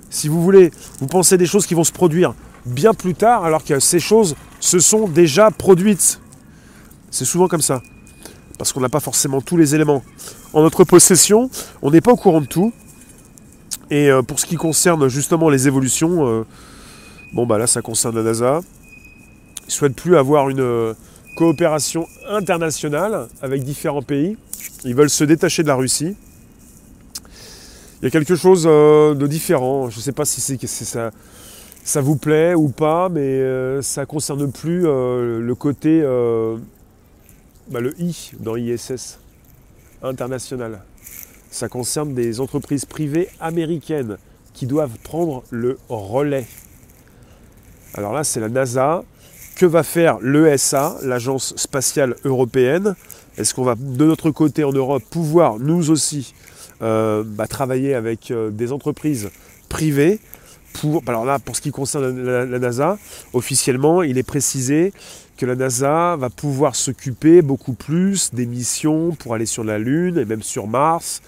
Si 0.09 0.27
vous 0.27 0.41
voulez, 0.41 0.71
vous 0.99 1.07
pensez 1.07 1.37
des 1.37 1.45
choses 1.45 1.67
qui 1.67 1.73
vont 1.73 1.83
se 1.83 1.91
produire 1.91 2.33
bien 2.65 2.93
plus 2.93 3.13
tard, 3.13 3.45
alors 3.45 3.63
que 3.63 3.79
ces 3.79 3.99
choses 3.99 4.35
se 4.59 4.79
sont 4.79 5.07
déjà 5.07 5.51
produites. 5.51 6.19
C'est 7.11 7.25
souvent 7.25 7.47
comme 7.47 7.61
ça. 7.61 7.81
Parce 8.57 8.73
qu'on 8.73 8.81
n'a 8.81 8.89
pas 8.89 8.99
forcément 8.99 9.41
tous 9.41 9.57
les 9.57 9.75
éléments 9.75 10.03
en 10.53 10.63
notre 10.63 10.83
possession, 10.83 11.49
on 11.81 11.91
n'est 11.91 12.01
pas 12.01 12.11
au 12.11 12.15
courant 12.15 12.41
de 12.41 12.47
tout. 12.47 12.73
Et 13.89 14.09
euh, 14.09 14.21
pour 14.21 14.39
ce 14.39 14.45
qui 14.45 14.55
concerne 14.55 15.07
justement 15.07 15.49
les 15.49 15.67
évolutions, 15.67 16.27
euh, 16.27 16.45
bon 17.33 17.45
bah 17.45 17.57
là 17.57 17.67
ça 17.67 17.81
concerne 17.81 18.15
la 18.15 18.23
NASA. 18.23 18.61
Ils 19.63 19.67
ne 19.67 19.71
souhaitent 19.71 19.95
plus 19.95 20.17
avoir 20.17 20.49
une 20.49 20.59
euh, 20.59 20.93
coopération 21.37 22.07
internationale 22.27 23.27
avec 23.43 23.63
différents 23.63 24.01
pays. 24.01 24.37
Ils 24.83 24.95
veulent 24.95 25.11
se 25.11 25.23
détacher 25.23 25.61
de 25.61 25.67
la 25.67 25.75
Russie. 25.75 26.15
Il 28.01 28.05
y 28.05 28.07
a 28.07 28.09
quelque 28.09 28.35
chose 28.35 28.63
de 28.63 29.27
différent. 29.27 29.91
Je 29.91 29.97
ne 29.97 30.01
sais 30.01 30.11
pas 30.13 30.25
si 30.25 30.41
ça, 30.41 32.01
vous 32.01 32.17
plaît 32.17 32.55
ou 32.55 32.69
pas, 32.69 33.09
mais 33.09 33.21
euh, 33.21 33.83
ça 33.83 34.01
ne 34.01 34.05
concerne 34.07 34.51
plus 34.51 34.87
euh, 34.87 35.39
le 35.39 35.55
côté, 35.55 36.01
euh, 36.03 36.57
bah, 37.69 37.81
le 37.81 37.93
I 38.01 38.31
dans 38.39 38.55
ISS, 38.55 39.19
international. 40.01 40.81
Ça 41.51 41.69
concerne 41.69 42.15
des 42.15 42.39
entreprises 42.39 42.85
privées 42.85 43.29
américaines 43.39 44.17
qui 44.53 44.65
doivent 44.65 44.97
prendre 45.03 45.43
le 45.51 45.77
relais. 45.87 46.47
Alors 47.93 48.13
là, 48.13 48.23
c'est 48.23 48.39
la 48.39 48.49
NASA. 48.49 49.03
Que 49.57 49.65
va 49.65 49.81
faire 49.81 50.19
l'ESA, 50.19 50.97
l'Agence 51.01 51.55
spatiale 51.55 52.15
européenne? 52.23 52.95
Est-ce 53.39 53.55
qu'on 53.55 53.63
va, 53.63 53.73
de 53.73 54.05
notre 54.05 54.29
côté 54.29 54.63
en 54.63 54.71
Europe, 54.71 55.01
pouvoir, 55.09 55.57
nous 55.57 55.89
aussi, 55.89 56.35
bah, 56.79 57.47
travailler 57.49 57.95
avec 57.95 58.31
des 58.51 58.71
entreprises 58.71 59.31
privées 59.67 60.19
pour, 60.73 61.01
alors 61.07 61.25
là, 61.25 61.39
pour 61.39 61.55
ce 61.55 61.61
qui 61.61 61.71
concerne 61.71 62.23
la, 62.23 62.59
NASA, 62.59 62.99
officiellement, 63.33 64.03
il 64.03 64.19
est 64.19 64.23
précisé 64.23 64.93
que 65.37 65.47
la 65.47 65.55
NASA 65.55 66.15
va 66.17 66.29
pouvoir 66.29 66.75
s'occuper 66.75 67.41
beaucoup 67.41 67.73
plus 67.73 68.31
des 68.35 68.45
missions 68.45 69.15
pour 69.15 69.33
aller 69.33 69.47
sur 69.47 69.63
la 69.63 69.79
Lune 69.79 70.19
et 70.19 70.25
même 70.25 70.43
sur 70.43 70.67
Mars. 70.67 71.23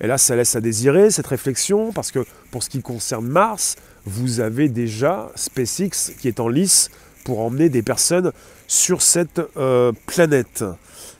Et 0.00 0.06
là, 0.06 0.16
ça 0.16 0.34
laisse 0.34 0.56
à 0.56 0.62
désirer 0.62 1.10
cette 1.10 1.26
réflexion, 1.26 1.92
parce 1.92 2.10
que 2.10 2.24
pour 2.50 2.62
ce 2.62 2.70
qui 2.70 2.80
concerne 2.80 3.26
Mars, 3.26 3.76
vous 4.06 4.40
avez 4.40 4.70
déjà 4.70 5.30
SpaceX 5.34 6.14
qui 6.18 6.28
est 6.28 6.40
en 6.40 6.48
lice 6.48 6.90
pour 7.26 7.40
emmener 7.40 7.68
des 7.68 7.82
personnes 7.82 8.30
sur 8.68 9.02
cette 9.02 9.40
euh, 9.56 9.90
planète. 10.06 10.62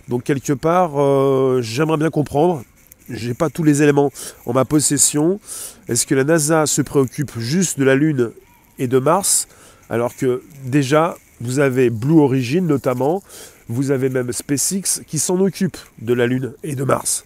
Donc 0.07 0.23
quelque 0.23 0.53
part, 0.53 0.93
euh, 1.03 1.61
j'aimerais 1.63 1.97
bien 1.97 2.11
comprendre 2.11 2.63
j'ai 3.09 3.35
pas 3.35 3.51
tous 3.51 3.65
les 3.65 3.83
éléments 3.83 4.13
en 4.47 4.53
ma 4.53 4.65
possession. 4.65 5.41
Est-ce 5.89 6.07
que 6.07 6.15
la 6.15 6.23
NASA 6.23 6.67
se 6.67 6.81
préoccupe 6.83 7.39
juste 7.39 7.79
de 7.79 7.85
la 7.85 7.97
Lune 7.97 8.31
et 8.79 8.87
de 8.87 8.99
Mars? 8.99 9.49
Alors 9.91 10.15
que 10.15 10.43
déjà 10.65 11.17
vous 11.41 11.59
avez 11.59 11.91
Blue 11.91 12.21
Origin 12.21 12.67
notamment, 12.67 13.23
vous 13.69 13.91
avez 13.91 14.09
même 14.09 14.33
SpaceX 14.33 15.03
qui 15.07 15.19
s'en 15.19 15.41
occupe 15.41 15.77
de 16.01 16.15
la 16.15 16.27
Lune 16.27 16.53
et 16.63 16.77
de 16.77 16.85
Mars. 16.85 17.25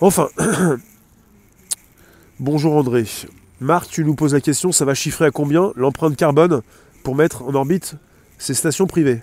Enfin, 0.00 0.28
bonjour 2.40 2.76
André. 2.76 3.04
Marc, 3.60 3.88
tu 3.88 4.04
nous 4.04 4.14
poses 4.14 4.34
la 4.34 4.42
question, 4.42 4.70
ça 4.70 4.84
va 4.84 4.92
chiffrer 4.92 5.24
à 5.24 5.30
combien 5.30 5.72
l'empreinte 5.76 6.14
carbone 6.14 6.60
pour 7.06 7.14
mettre 7.14 7.44
en 7.44 7.54
orbite 7.54 7.94
ces 8.36 8.52
stations 8.52 8.88
privées 8.88 9.20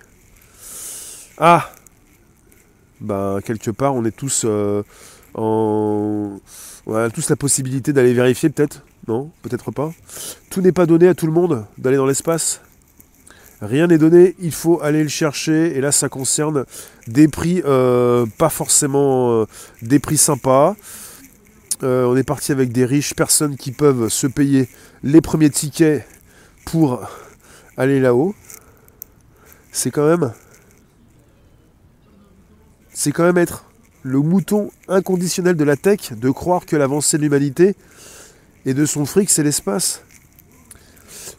Ah 1.36 1.70
Ben, 3.02 3.40
quelque 3.44 3.70
part, 3.70 3.94
on 3.94 4.06
est 4.06 4.16
tous... 4.16 4.46
Euh, 4.46 4.82
on 5.34 6.40
a 6.90 7.10
tous 7.10 7.28
la 7.28 7.36
possibilité 7.36 7.92
d'aller 7.92 8.14
vérifier 8.14 8.48
peut-être 8.48 8.86
Non, 9.06 9.30
peut-être 9.42 9.70
pas. 9.70 9.92
Tout 10.48 10.62
n'est 10.62 10.72
pas 10.72 10.86
donné 10.86 11.08
à 11.08 11.14
tout 11.14 11.26
le 11.26 11.32
monde 11.32 11.66
d'aller 11.76 11.98
dans 11.98 12.06
l'espace. 12.06 12.62
Rien 13.60 13.86
n'est 13.86 13.98
donné, 13.98 14.34
il 14.40 14.52
faut 14.52 14.80
aller 14.80 15.02
le 15.02 15.10
chercher. 15.10 15.76
Et 15.76 15.82
là, 15.82 15.92
ça 15.92 16.08
concerne 16.08 16.64
des 17.06 17.28
prix 17.28 17.60
euh, 17.66 18.24
pas 18.38 18.48
forcément 18.48 19.42
euh, 19.42 19.44
des 19.82 19.98
prix 19.98 20.16
sympas. 20.16 20.74
On 21.82 22.16
est 22.16 22.24
parti 22.24 22.50
avec 22.50 22.72
des 22.72 22.86
riches 22.86 23.12
personnes 23.12 23.58
qui 23.58 23.70
peuvent 23.70 24.08
se 24.08 24.26
payer 24.26 24.70
les 25.02 25.20
premiers 25.20 25.50
tickets 25.50 26.06
pour 26.64 27.06
aller 27.76 28.00
là-haut. 28.00 28.34
C'est 29.72 29.90
quand 29.90 30.06
même. 30.06 30.32
C'est 32.92 33.12
quand 33.12 33.24
même 33.24 33.38
être 33.38 33.64
le 34.02 34.20
mouton 34.20 34.70
inconditionnel 34.86 35.56
de 35.56 35.64
la 35.64 35.76
tech 35.76 36.12
de 36.12 36.30
croire 36.30 36.66
que 36.66 36.76
l'avancée 36.76 37.16
de 37.16 37.22
l'humanité 37.22 37.74
et 38.66 38.74
de 38.74 38.86
son 38.86 39.06
fric, 39.06 39.30
c'est 39.30 39.42
l'espace. 39.42 40.02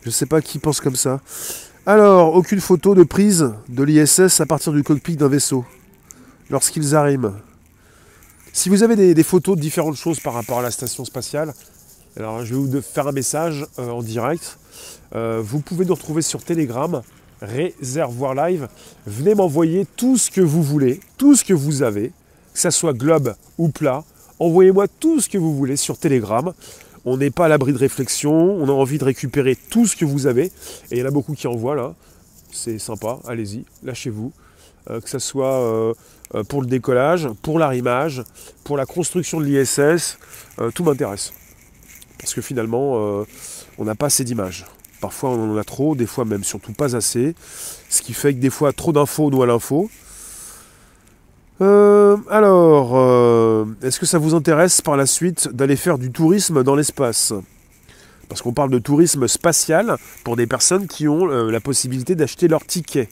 Je 0.02 0.10
ne 0.10 0.12
sais 0.12 0.26
pas 0.26 0.42
qui 0.42 0.60
pense 0.60 0.82
comme 0.82 0.96
ça. 0.96 1.22
Alors, 1.86 2.34
aucune 2.34 2.60
photo 2.60 2.96
de 2.96 3.04
prise 3.04 3.54
de 3.70 3.84
l'ISS 3.84 4.42
à 4.42 4.46
partir 4.46 4.74
du 4.74 4.84
cockpit 4.84 5.16
d'un 5.16 5.28
vaisseau 5.28 5.66
lorsqu'ils 6.50 6.96
arrivent. 6.96 7.32
Si 8.52 8.70
vous 8.70 8.84
avez 8.84 9.14
des, 9.14 9.24
photos 9.24 9.56
de 9.56 9.62
différentes 9.62 9.98
choses 9.98 10.20
par 10.20 10.34
rapport 10.34 10.60
à 10.60 10.62
la 10.62 10.72
station 10.72 11.06
spatiale, 11.06 11.54
alors 12.18 12.44
je 12.44 12.56
vais 12.56 12.62
vous 12.62 12.82
faire 12.82 13.08
un 13.08 13.12
message 13.12 13.68
euh, 13.78 13.90
en 13.90 14.02
direct. 14.02 14.58
Euh, 15.16 15.42
vous 15.44 15.60
pouvez 15.60 15.86
nous 15.86 15.94
retrouver 15.94 16.22
sur 16.22 16.44
Telegram, 16.44 17.02
Réservoir 17.42 18.36
Live. 18.36 18.68
Venez 19.06 19.36
m'envoyer 19.36 19.86
tout 19.96 20.18
ce 20.18 20.32
que 20.32 20.42
vous 20.42 20.64
voulez, 20.64 21.00
tout 21.18 21.36
ce 21.36 21.44
que 21.44 21.54
vous 21.54 21.84
avez 21.84 22.12
que 22.56 22.62
ça 22.62 22.72
soit 22.72 22.94
globe 22.94 23.36
ou 23.60 23.70
plat. 23.70 24.04
Envoyez-moi 24.40 24.88
tout 24.88 25.20
ce 25.20 25.30
que 25.30 25.38
vous 25.38 25.54
voulez 25.54 25.76
sur 25.76 25.98
Telegram. 25.98 26.54
On 27.04 27.18
n'est 27.18 27.30
pas 27.30 27.46
à 27.46 27.48
l'abri 27.50 27.74
de 27.74 27.78
réflexion, 27.78 28.34
on 28.34 28.68
a 28.68 28.72
envie 28.72 28.98
de 28.98 29.04
récupérer 29.04 29.56
tout 29.56 29.86
ce 29.86 29.96
que 29.96 30.06
vous 30.06 30.26
avez. 30.26 30.46
Et 30.46 30.52
il 30.94 30.98
y 30.98 31.04
en 31.04 31.06
a 31.06 31.12
beaucoup 31.12 31.34
qui 31.34 31.48
envoient 31.48 31.76
là. 31.76 31.94
C'est 32.52 32.80
sympa, 32.80 33.20
allez-y, 33.28 33.66
lâchez-vous. 33.84 34.32
Euh, 34.90 35.02
que 35.02 35.10
ce 35.10 35.20
soit 35.20 35.54
euh, 35.54 35.94
pour 36.48 36.62
le 36.62 36.68
décollage, 36.68 37.28
pour 37.42 37.60
l'arrimage, 37.60 38.24
pour 38.64 38.78
la 38.78 38.86
construction 38.86 39.40
de 39.40 39.46
l'ISS, 39.46 40.18
tout 40.74 40.84
m'intéresse. 40.84 41.34
Parce 42.18 42.34
que 42.34 42.42
finalement, 42.42 43.26
on 43.78 43.86
n'a 43.86 43.96
pas 43.96 44.08
assez 44.08 44.24
d'images. 44.24 44.66
Parfois 45.02 45.32
on 45.32 45.54
en 45.54 45.58
a 45.58 45.64
trop, 45.64 45.96
des 45.96 46.06
fois 46.06 46.26
même 46.26 46.44
surtout 46.44 46.74
pas 46.74 46.96
assez. 46.96 47.36
Ce 47.90 48.02
qui 48.02 48.14
fait 48.14 48.34
que 48.34 48.40
des 48.40 48.50
fois 48.50 48.74
trop 48.74 48.92
d'infos 48.92 49.30
noie 49.30 49.46
l'info. 49.46 49.90
Euh, 51.62 52.18
alors, 52.30 52.92
euh, 52.96 53.66
est-ce 53.82 54.00
que 54.00 54.06
ça 54.06 54.18
vous 54.18 54.36
intéresse 54.36 54.82
par 54.82 54.98
la 54.98 55.06
suite 55.06 55.50
d'aller 55.54 55.76
faire 55.76 55.98
du 55.98 56.12
tourisme 56.12 56.64
dans 56.64 56.76
l'espace? 56.76 57.34
Parce 58.28 58.42
qu'on 58.42 58.54
parle 58.54 58.72
de 58.72 58.80
tourisme 58.80 59.28
spatial 59.28 59.98
pour 60.24 60.36
des 60.36 60.48
personnes 60.48 60.88
qui 60.88 61.08
ont 61.08 61.30
euh, 61.30 61.52
la 61.52 61.62
possibilité 61.62 62.16
d'acheter 62.16 62.48
leur 62.48 62.66
ticket. 62.66 63.08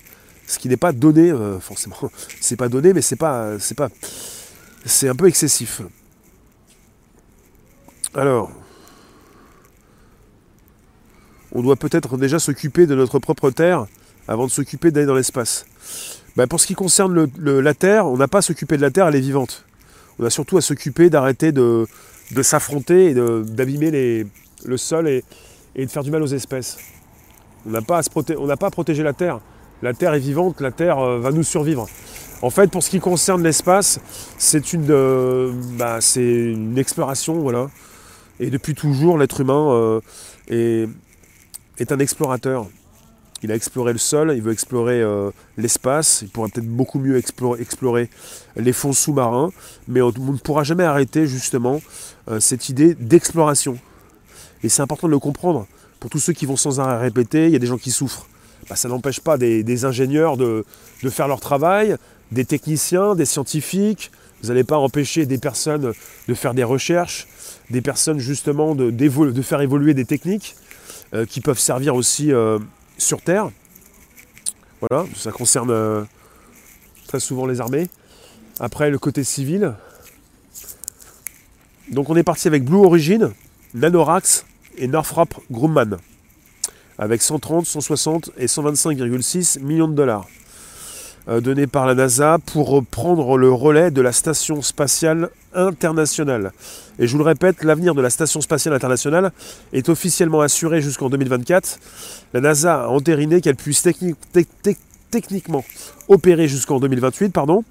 Ce 0.45 0.59
qui 0.59 0.67
n'est 0.67 0.77
pas 0.77 0.91
donné, 0.91 1.33
forcément. 1.61 1.95
C'est 2.41 2.57
pas 2.57 2.67
donné, 2.67 2.91
mais 2.91 3.01
c'est 3.01 3.15
pas. 3.15 3.57
C'est 3.59 3.77
pas. 3.77 3.87
C'est 4.83 5.07
un 5.07 5.15
peu 5.15 5.27
excessif. 5.27 5.81
Alors. 8.13 8.51
On 11.55 11.61
doit 11.61 11.75
peut-être 11.75 12.17
déjà 12.17 12.39
s'occuper 12.39 12.87
de 12.87 12.95
notre 12.95 13.19
propre 13.19 13.51
Terre 13.51 13.85
avant 14.27 14.45
de 14.45 14.51
s'occuper 14.51 14.89
d'aller 14.89 15.05
dans 15.05 15.13
l'espace. 15.13 15.65
Bah, 16.35 16.47
pour 16.47 16.59
ce 16.59 16.65
qui 16.65 16.73
concerne 16.73 17.29
la 17.37 17.73
Terre, 17.75 18.07
on 18.07 18.17
n'a 18.17 18.27
pas 18.27 18.39
à 18.39 18.41
s'occuper 18.41 18.75
de 18.75 18.81
la 18.81 18.89
Terre, 18.89 19.07
elle 19.07 19.15
est 19.15 19.21
vivante. 19.21 19.65
On 20.17 20.25
a 20.25 20.31
surtout 20.31 20.57
à 20.57 20.61
s'occuper 20.61 21.11
d'arrêter 21.11 21.51
de, 21.51 21.85
s'affronter 22.41 23.11
et 23.11 23.13
d'abîmer 23.13 24.25
le 24.65 24.77
sol 24.77 25.07
et, 25.07 25.23
de 25.75 25.85
faire 25.91 26.03
du 26.03 26.09
mal 26.09 26.23
aux 26.23 26.27
espèces. 26.27 26.77
On 27.67 27.69
n'a 27.69 27.81
pas, 27.81 27.99
à 27.99 28.71
protéger 28.71 29.03
la 29.03 29.13
Terre. 29.13 29.39
La 29.83 29.93
Terre 29.93 30.15
est 30.15 30.19
vivante, 30.19 30.59
la 30.59 30.71
Terre 30.71 30.99
euh, 30.99 31.19
va 31.19 31.31
nous 31.31 31.43
survivre. 31.43 31.87
En 32.41 32.49
fait, 32.49 32.71
pour 32.71 32.83
ce 32.83 32.89
qui 32.89 32.99
concerne 32.99 33.43
l'espace, 33.43 33.99
c'est 34.37 34.73
une, 34.73 34.87
euh, 34.89 35.51
bah, 35.77 35.99
une 36.15 36.77
exploration, 36.77 37.35
voilà. 37.39 37.69
Et 38.39 38.49
depuis 38.49 38.75
toujours, 38.75 39.17
l'être 39.17 39.41
humain 39.41 39.99
est, 40.49 40.87
est, 41.77 41.91
un 41.91 41.99
explorateur. 41.99 42.67
Il 43.43 43.51
a 43.51 43.55
exploré 43.55 43.91
le 43.91 43.99
sol, 43.99 44.31
il 44.33 44.41
veut 44.41 44.53
explorer 44.53 45.03
l'espace, 45.57 46.21
il 46.21 46.29
pourrait 46.29 46.47
peut-être 46.49 46.67
beaucoup 46.67 46.97
mieux 46.97 47.17
explorer, 47.17 48.09
les 48.55 48.71
fonds 48.71 48.93
sous-marins, 48.93 49.51
mais 49.89 50.01
on, 50.01 50.13
ne 50.13 50.37
pourra 50.37 50.63
jamais 50.63 50.85
arrêter 50.85 51.27
justement 51.27 51.81
cette 52.39 52.69
idée 52.69 52.95
d'exploration. 52.95 53.77
Et 54.63 54.69
c'est 54.69 54.81
important 54.81 55.07
de 55.07 55.11
le 55.11 55.19
comprendre. 55.19 55.67
Pour 55.99 56.09
tous 56.09 56.19
ceux 56.19 56.31
qui 56.31 56.45
vont 56.45 56.55
sans 56.55 56.79
arrêt 56.79 56.97
répéter, 56.97 57.47
il 57.47 57.51
y 57.51 57.55
a 57.57 57.59
des 57.59 57.67
gens 57.67 57.77
qui 57.77 57.91
souffrent. 57.91 58.27
Bah, 58.69 58.75
ça 58.75 58.87
n'empêche 58.87 59.19
pas 59.19 59.37
des, 59.37 59.85
ingénieurs 59.85 60.37
de, 60.37 60.65
faire 61.09 61.27
leur 61.27 61.39
travail, 61.39 61.97
des 62.31 62.45
techniciens, 62.45 63.15
des 63.15 63.25
scientifiques. 63.25 64.11
Vous 64.41 64.49
n'allez 64.49 64.63
pas 64.63 64.77
empêcher 64.77 65.25
des 65.25 65.37
personnes 65.37 65.93
de 66.27 66.33
faire 66.33 66.53
des 66.53 66.63
recherches, 66.63 67.27
des 67.69 67.81
personnes 67.81 68.19
justement 68.19 68.75
de 68.75 69.41
faire 69.41 69.61
évoluer 69.61 69.93
des 69.93 70.05
techniques 70.05 70.55
euh, 71.13 71.25
qui 71.27 71.41
peuvent 71.41 71.59
servir 71.59 71.93
aussi 71.93 72.33
euh, 72.33 72.57
sur 72.97 73.21
Terre. 73.21 73.51
Voilà, 74.81 75.05
ça 75.15 75.31
concerne 75.31 75.69
euh, 75.69 76.03
très 77.07 77.19
souvent 77.19 77.45
les 77.45 77.61
armées. 77.61 77.87
Après, 78.59 78.89
le 78.89 78.97
côté 78.97 79.23
civil. 79.23 79.73
Donc 81.91 82.09
on 82.09 82.15
est 82.15 82.23
parti 82.23 82.47
avec 82.47 82.63
Blue 82.63 82.83
Origin, 82.83 83.31
Nanorax 83.75 84.45
et 84.77 84.87
Northrop 84.87 85.27
Grumman 85.51 85.97
avec 86.97 87.21
130, 87.21 87.65
160 87.65 88.31
et 88.37 88.45
125,6 88.45 89.59
millions 89.59 89.87
de 89.87 89.93
dollars 89.93 90.27
donnés 91.27 91.67
par 91.67 91.85
la 91.85 91.95
NASA 91.95 92.37
pour 92.45 92.85
prendre 92.85 93.37
le 93.37 93.51
relais 93.51 93.91
de 93.91 94.01
la 94.01 94.11
Station 94.11 94.61
spatiale 94.61 95.29
internationale. 95.55 96.51
Et 96.99 97.07
je 97.07 97.11
vous 97.11 97.17
le 97.17 97.23
répète, 97.23 97.63
l'avenir 97.63 97.95
de 97.95 98.01
la 98.01 98.09
Station 98.09 98.41
spatiale 98.41 98.73
internationale 98.73 99.31
est 99.71 99.89
officiellement 99.89 100.41
assuré 100.41 100.81
jusqu'en 100.81 101.09
2024. 101.09 101.79
La 102.33 102.41
NASA 102.41 102.83
a 102.83 102.87
entériné 102.87 103.41
qu'elle 103.41 103.55
puisse 103.55 103.87
techniquement 105.11 105.63
opérer 106.07 106.47
jusqu'en 106.47 106.79
2028. 106.79 107.29
Pardon. 107.29 107.63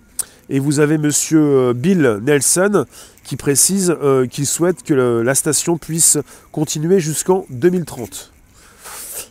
Et 0.51 0.59
vous 0.59 0.81
avez 0.81 0.99
monsieur 0.99 1.41
euh, 1.41 1.73
Bill 1.73 2.21
Nelson 2.23 2.85
qui 3.25 3.37
précise 3.37 3.95
euh, 4.03 4.27
qu'il 4.27 4.47
souhaite 4.47 4.83
que 4.83 4.93
la 4.93 5.35
station 5.35 5.79
puisse 5.79 6.19
continuer 6.51 7.01
jusqu'en 7.01 7.47
2030. 7.51 8.33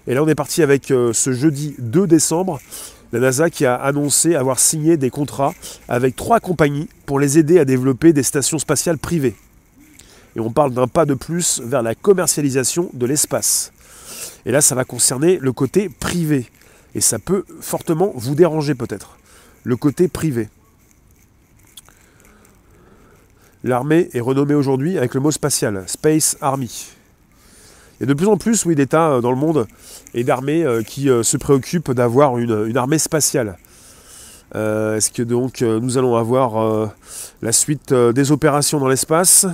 Et 0.08 0.14
là, 0.14 0.24
on 0.24 0.28
est 0.28 0.36
parti 0.36 0.64
avec 0.64 0.92
euh, 0.92 1.14
ce 1.14 1.32
jeudi 1.32 1.76
2 1.80 2.08
décembre, 2.08 2.60
la 3.12 3.20
NASA 3.20 3.50
qui 3.50 3.66
a 3.66 3.76
annoncé 3.76 4.36
avoir 4.36 4.60
signé 4.60 4.98
des 4.98 5.10
contrats 5.10 5.54
avec 5.88 6.16
trois 6.16 6.40
compagnies 6.40 6.88
pour 7.06 7.20
les 7.20 7.38
aider 7.38 7.60
à 7.60 7.66
développer 7.66 8.14
des 8.14 8.24
stations 8.24 8.60
spatiales 8.60 8.98
privées. 8.98 9.36
Et 10.36 10.40
on 10.40 10.52
parle 10.52 10.74
d'un 10.74 10.88
pas 10.88 11.06
de 11.06 11.14
plus 11.14 11.62
vers 11.64 11.82
la 11.82 11.94
commercialisation 11.94 12.90
de 12.94 13.06
l'espace. 13.06 13.74
Et 14.46 14.52
là, 14.52 14.62
ça 14.62 14.76
va 14.76 14.86
concerner 14.86 15.38
le 15.42 15.52
côté 15.52 15.90
privé. 15.90 16.46
Et 16.96 17.02
ça 17.02 17.20
peut 17.20 17.44
fortement 17.60 18.14
vous 18.16 18.36
déranger 18.36 18.76
peut-être. 18.76 19.18
Le 19.64 19.76
côté 19.76 20.08
privé. 20.08 20.50
L'armée 23.64 24.10
est 24.14 24.22
renommée 24.22 24.56
aujourd'hui 24.56 24.98
avec 24.98 25.14
le 25.14 25.20
mot 25.20 25.32
spatial, 25.32 25.84
Space 25.86 26.38
Army. 26.42 26.94
Il 28.02 28.06
y 28.06 28.08
a 28.08 28.08
de 28.08 28.14
plus 28.16 28.28
en 28.28 28.36
plus 28.36 28.66
oui, 28.66 28.74
d'États 28.74 29.12
euh, 29.12 29.22
dans 29.22 29.30
le 29.30 29.38
monde 29.38 29.68
et 30.16 30.24
d'armées 30.24 30.64
euh, 30.64 30.82
qui 30.82 31.08
euh, 31.08 31.22
se 31.22 31.38
préoccupent 31.38 31.92
d'avoir 31.92 32.40
une, 32.40 32.76
armée 32.76 32.98
spatiale. 32.98 33.60
Est-ce 34.56 35.12
que 35.12 35.22
donc 35.22 35.62
nous 35.62 35.98
allons 35.98 36.18
avoir 36.18 36.92
la 37.42 37.52
suite 37.54 37.94
des 37.94 38.34
opérations 38.34 38.82
dans 38.82 38.90
l'espace? 38.90 39.46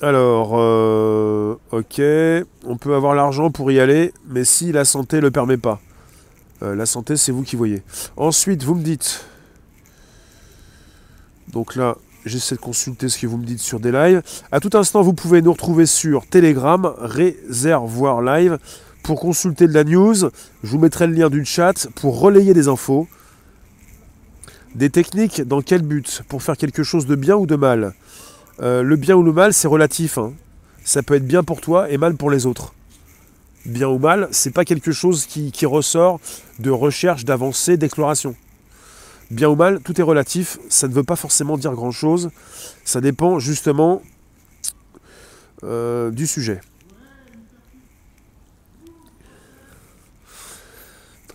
Alors, 0.00 0.52
ok, 1.70 2.00
on 2.64 2.78
peut 2.78 2.94
avoir 2.94 3.14
l'argent 3.14 3.50
pour 3.50 3.70
y 3.70 3.78
aller, 3.78 4.14
mais 4.26 4.44
si 4.44 4.72
la 4.72 4.86
santé 4.86 5.16
ne 5.16 5.22
le 5.22 5.30
permet 5.30 5.58
pas. 5.58 5.80
la 6.62 6.86
santé, 6.86 7.18
c'est 7.18 7.30
vous 7.30 7.42
qui 7.42 7.56
voyez. 7.56 7.82
Ensuite, 8.16 8.62
vous 8.62 8.74
me 8.74 8.82
dites. 8.82 9.26
Donc 11.52 11.76
là, 11.76 11.94
J'essaie 12.24 12.56
de 12.56 12.60
consulter 12.60 13.08
ce 13.08 13.18
que 13.18 13.26
vous 13.26 13.38
me 13.38 13.44
dites 13.44 13.60
sur 13.60 13.80
des 13.80 13.92
lives. 13.92 14.22
À 14.50 14.60
tout 14.60 14.70
instant, 14.74 15.02
vous 15.02 15.12
pouvez 15.12 15.40
nous 15.40 15.52
retrouver 15.52 15.86
sur 15.86 16.26
Telegram, 16.26 16.92
Réservoir 16.98 18.22
Live, 18.22 18.58
pour 19.02 19.20
consulter 19.20 19.66
de 19.66 19.72
la 19.72 19.84
news. 19.84 20.14
Je 20.14 20.30
vous 20.68 20.78
mettrai 20.78 21.06
le 21.06 21.14
lien 21.14 21.30
d'une 21.30 21.46
chat 21.46 21.88
pour 21.94 22.20
relayer 22.20 22.54
des 22.54 22.68
infos. 22.68 23.06
Des 24.74 24.90
techniques, 24.90 25.42
dans 25.42 25.62
quel 25.62 25.82
but? 25.82 26.22
Pour 26.28 26.42
faire 26.42 26.56
quelque 26.56 26.82
chose 26.82 27.06
de 27.06 27.14
bien 27.14 27.36
ou 27.36 27.46
de 27.46 27.56
mal? 27.56 27.94
Euh, 28.60 28.82
Le 28.82 28.96
bien 28.96 29.16
ou 29.16 29.22
le 29.22 29.32
mal, 29.32 29.54
c'est 29.54 29.68
relatif. 29.68 30.18
Hein. 30.18 30.34
Ça 30.84 31.02
peut 31.02 31.14
être 31.14 31.26
bien 31.26 31.44
pour 31.44 31.60
toi 31.60 31.88
et 31.90 31.98
mal 31.98 32.16
pour 32.16 32.30
les 32.30 32.46
autres. 32.46 32.74
Bien 33.64 33.88
ou 33.88 33.98
mal, 33.98 34.28
c'est 34.32 34.52
pas 34.52 34.64
quelque 34.64 34.92
chose 34.92 35.26
qui, 35.26 35.52
qui 35.52 35.66
ressort 35.66 36.20
de 36.58 36.70
recherche, 36.70 37.24
d'avancée, 37.24 37.76
d'exploration 37.76 38.34
bien 39.30 39.48
ou 39.48 39.56
mal, 39.56 39.80
tout 39.80 40.00
est 40.00 40.04
relatif, 40.04 40.58
ça 40.68 40.88
ne 40.88 40.92
veut 40.92 41.04
pas 41.04 41.16
forcément 41.16 41.56
dire 41.58 41.72
grand-chose, 41.72 42.30
ça 42.84 43.00
dépend 43.00 43.38
justement 43.38 44.02
euh, 45.64 46.10
du 46.10 46.26
sujet. 46.26 46.60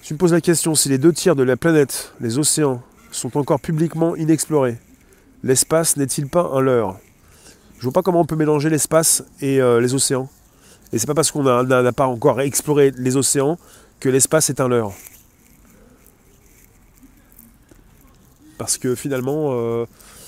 Tu 0.01 0.13
me 0.13 0.19
poses 0.19 0.33
la 0.33 0.41
question, 0.41 0.75
si 0.75 0.89
les 0.89 0.97
deux 0.97 1.13
tiers 1.13 1.35
de 1.35 1.43
la 1.43 1.55
planète, 1.55 2.13
les 2.19 2.37
océans, 2.37 2.81
sont 3.11 3.37
encore 3.37 3.59
publiquement 3.59 4.15
inexplorés, 4.15 4.77
l'espace 5.43 5.97
n'est-il 5.97 6.27
pas 6.27 6.49
un 6.53 6.61
leurre? 6.61 6.97
Je 7.77 7.83
vois 7.83 7.93
pas 7.93 8.01
comment 8.01 8.21
on 8.21 8.25
peut 8.25 8.35
mélanger 8.35 8.69
l'espace 8.69 9.23
et 9.39 9.61
euh, 9.61 9.79
les 9.79 9.93
océans. 9.93 10.29
Et 10.91 10.99
c'est 10.99 11.07
pas 11.07 11.13
parce 11.13 11.31
qu'on 11.31 11.43
n'a 11.43 11.91
pas 11.91 12.05
encore 12.07 12.39
exploré 12.41 12.91
les 12.97 13.17
océans 13.17 13.57
que 13.99 14.09
l'espace 14.09 14.49
est 14.49 14.61
un 14.61 14.67
leurre. 14.67 14.93
Parce 18.57 18.77
que 18.77 18.95
finalement, 18.95 19.49
euh, 19.51 19.85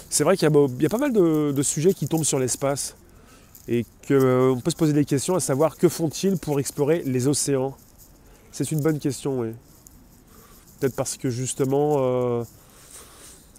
c'est 0.09 0.23
vrai 0.23 0.37
qu'il 0.37 0.49
y, 0.49 0.85
a 0.85 0.89
pas 0.89 0.97
mal 0.97 1.13
de, 1.13 1.61
sujets 1.61 1.93
qui 1.93 2.07
tombent 2.07 2.23
sur 2.23 2.39
l'espace. 2.39 2.95
Et 3.67 3.83
qu'on 4.07 4.13
euh, 4.13 4.55
peut 4.63 4.69
se 4.69 4.75
poser 4.75 4.93
des 4.93 5.05
questions 5.05 5.35
à 5.35 5.39
savoir 5.39 5.75
que 5.75 5.89
font-ils 5.89 6.37
pour 6.37 6.59
explorer 6.59 7.01
les 7.05 7.27
océans 7.27 7.75
C'est 8.51 8.71
une 8.71 8.79
bonne 8.79 8.99
question, 8.99 9.39
oui. 9.39 9.49
Peut-être 10.79 10.95
parce 10.95 11.17
que 11.17 11.31
justement, 11.31 11.95
euh, 11.99 12.43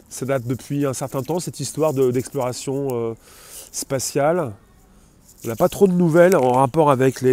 ça 0.09 0.26
date 0.26 0.46
depuis 0.46 0.87
un 0.87 0.92
certain 0.92 1.22
temps, 1.22 1.40
cette 1.40 1.59
histoire 1.59 1.92
d'exploration 1.92 3.16
spatiale. 3.72 4.52
On 5.44 5.48
n'a 5.48 5.57
pas 5.57 5.68
trop 5.68 5.88
de 5.88 5.92
nouvelles 5.92 6.37
en 6.37 6.52
rapport 6.52 6.90
avec 6.90 7.24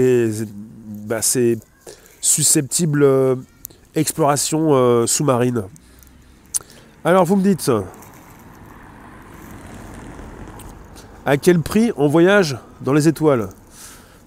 bah, 1.05 1.21
ces 1.21 1.59
susceptibles 2.21 3.05
explorations 3.93 5.05
sous-marines. 5.05 5.65
Alors 7.05 7.25
vous 7.25 7.35
me 7.35 7.43
dites, 7.43 7.69
à 11.25 11.35
quel 11.35 11.59
prix 11.59 11.91
on 11.97 12.07
voyage 12.07 12.57
dans 12.79 12.93
les 12.93 13.09
étoiles? 13.09 13.49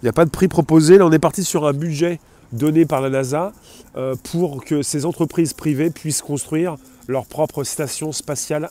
Il 0.03 0.05
n'y 0.05 0.11
a 0.11 0.13
pas 0.13 0.27
de 0.27 0.31
prix 0.31 0.47
proposé, 0.47 0.99
là 0.99 1.07
on 1.07 1.11
est 1.11 1.19
parti 1.19 1.43
sur 1.43 1.67
un 1.67 1.73
budget 1.73 2.21
donné 2.53 2.85
par 2.85 3.01
la 3.01 3.09
NASA 3.09 3.55
euh, 3.97 4.15
pour 4.31 4.63
que 4.63 4.83
ces 4.83 5.07
entreprises 5.07 5.55
privées 5.55 5.89
puissent 5.89 6.21
construire 6.21 6.77
leur 7.09 7.25
propre 7.25 7.65
station 7.65 8.13
spatiale. 8.13 8.69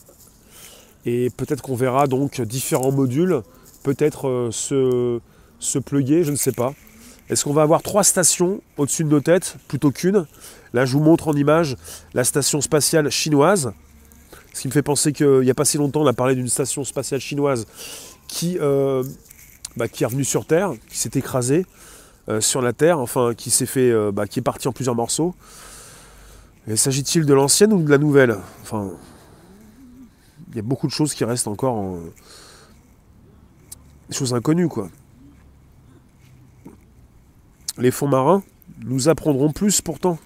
Et 1.04 1.28
peut-être 1.36 1.62
qu'on 1.62 1.74
verra 1.74 2.06
donc 2.06 2.40
différents 2.40 2.92
modules, 2.92 3.42
peut-être 3.82 4.28
euh, 4.28 4.50
se, 4.52 5.18
se 5.58 5.80
pluguer, 5.80 6.22
je 6.22 6.30
ne 6.30 6.36
sais 6.36 6.52
pas. 6.52 6.74
Est-ce 7.28 7.42
qu'on 7.42 7.52
va 7.52 7.62
avoir 7.62 7.82
trois 7.82 8.04
stations 8.04 8.60
au-dessus 8.76 9.02
de 9.02 9.08
nos 9.08 9.20
têtes 9.20 9.56
plutôt 9.66 9.90
qu'une? 9.90 10.26
Là 10.74 10.84
je 10.84 10.92
vous 10.92 11.02
montre 11.02 11.26
en 11.26 11.32
image 11.32 11.76
la 12.14 12.22
station 12.22 12.60
spatiale 12.60 13.10
chinoise 13.10 13.72
ce 14.56 14.62
qui 14.62 14.68
me 14.68 14.72
fait 14.72 14.82
penser 14.82 15.12
qu'il 15.12 15.40
n'y 15.40 15.50
a 15.50 15.54
pas 15.54 15.66
si 15.66 15.76
longtemps, 15.76 16.00
on 16.00 16.06
a 16.06 16.14
parlé 16.14 16.34
d'une 16.34 16.48
station 16.48 16.82
spatiale 16.82 17.20
chinoise 17.20 17.66
qui, 18.26 18.56
euh, 18.58 19.04
bah, 19.76 19.84
est 19.84 20.04
revenue 20.06 20.24
sur 20.24 20.46
Terre, 20.46 20.72
qui 20.88 20.96
s'est 20.96 21.10
écrasée 21.12 21.66
euh, 22.30 22.40
sur 22.40 22.62
la 22.62 22.72
Terre, 22.72 22.98
enfin 22.98 23.34
qui 23.34 23.50
s'est 23.50 23.66
fait, 23.66 23.90
euh, 23.90 24.12
bah, 24.12 24.26
qui 24.26 24.38
est 24.38 24.42
partie 24.42 24.66
en 24.66 24.72
plusieurs 24.72 24.94
morceaux. 24.94 25.34
S'agit-il 26.74 27.26
de 27.26 27.34
l'ancienne 27.34 27.70
ou 27.74 27.82
de 27.82 27.90
la 27.90 27.98
nouvelle? 27.98 28.34
Enfin, 28.62 28.92
il 30.48 30.56
y 30.56 30.58
a 30.58 30.62
beaucoup 30.62 30.86
de 30.86 30.92
choses 30.92 31.12
qui 31.12 31.26
restent 31.26 31.48
encore 31.48 31.74
en... 31.74 31.98
des 34.08 34.16
choses 34.16 34.32
inconnues, 34.32 34.68
quoi. 34.68 34.88
Les 37.76 37.90
fonds 37.90 38.08
marins 38.08 38.42
nous 38.86 39.10
apprendront 39.10 39.52
plus 39.52 39.82
pourtant. 39.82 40.18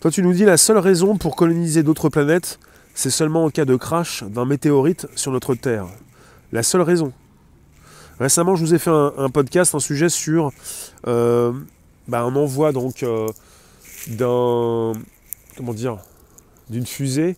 Toi, 0.00 0.10
tu 0.10 0.22
nous 0.22 0.32
dis 0.32 0.46
la 0.46 0.56
seule 0.56 0.78
raison 0.78 1.18
pour 1.18 1.36
coloniser 1.36 1.82
d'autres 1.82 2.08
planètes, 2.08 2.58
c'est 2.94 3.10
seulement 3.10 3.44
en 3.44 3.50
cas 3.50 3.66
de 3.66 3.76
crash 3.76 4.24
d'un 4.24 4.46
météorite 4.46 5.06
sur 5.14 5.30
notre 5.30 5.54
Terre. 5.54 5.88
La 6.52 6.62
seule 6.62 6.80
raison. 6.80 7.12
Récemment, 8.18 8.56
je 8.56 8.64
vous 8.64 8.72
ai 8.72 8.78
fait 8.78 8.88
un, 8.88 9.28
podcast, 9.28 9.74
un 9.74 9.78
sujet 9.78 10.08
sur 10.08 10.52
euh, 11.06 11.52
bah, 12.08 12.22
un 12.22 12.34
envoi 12.34 12.72
donc 12.72 13.02
euh, 13.02 13.26
d'un 14.08 14.92
d'une 16.70 16.86
fusée 16.86 17.36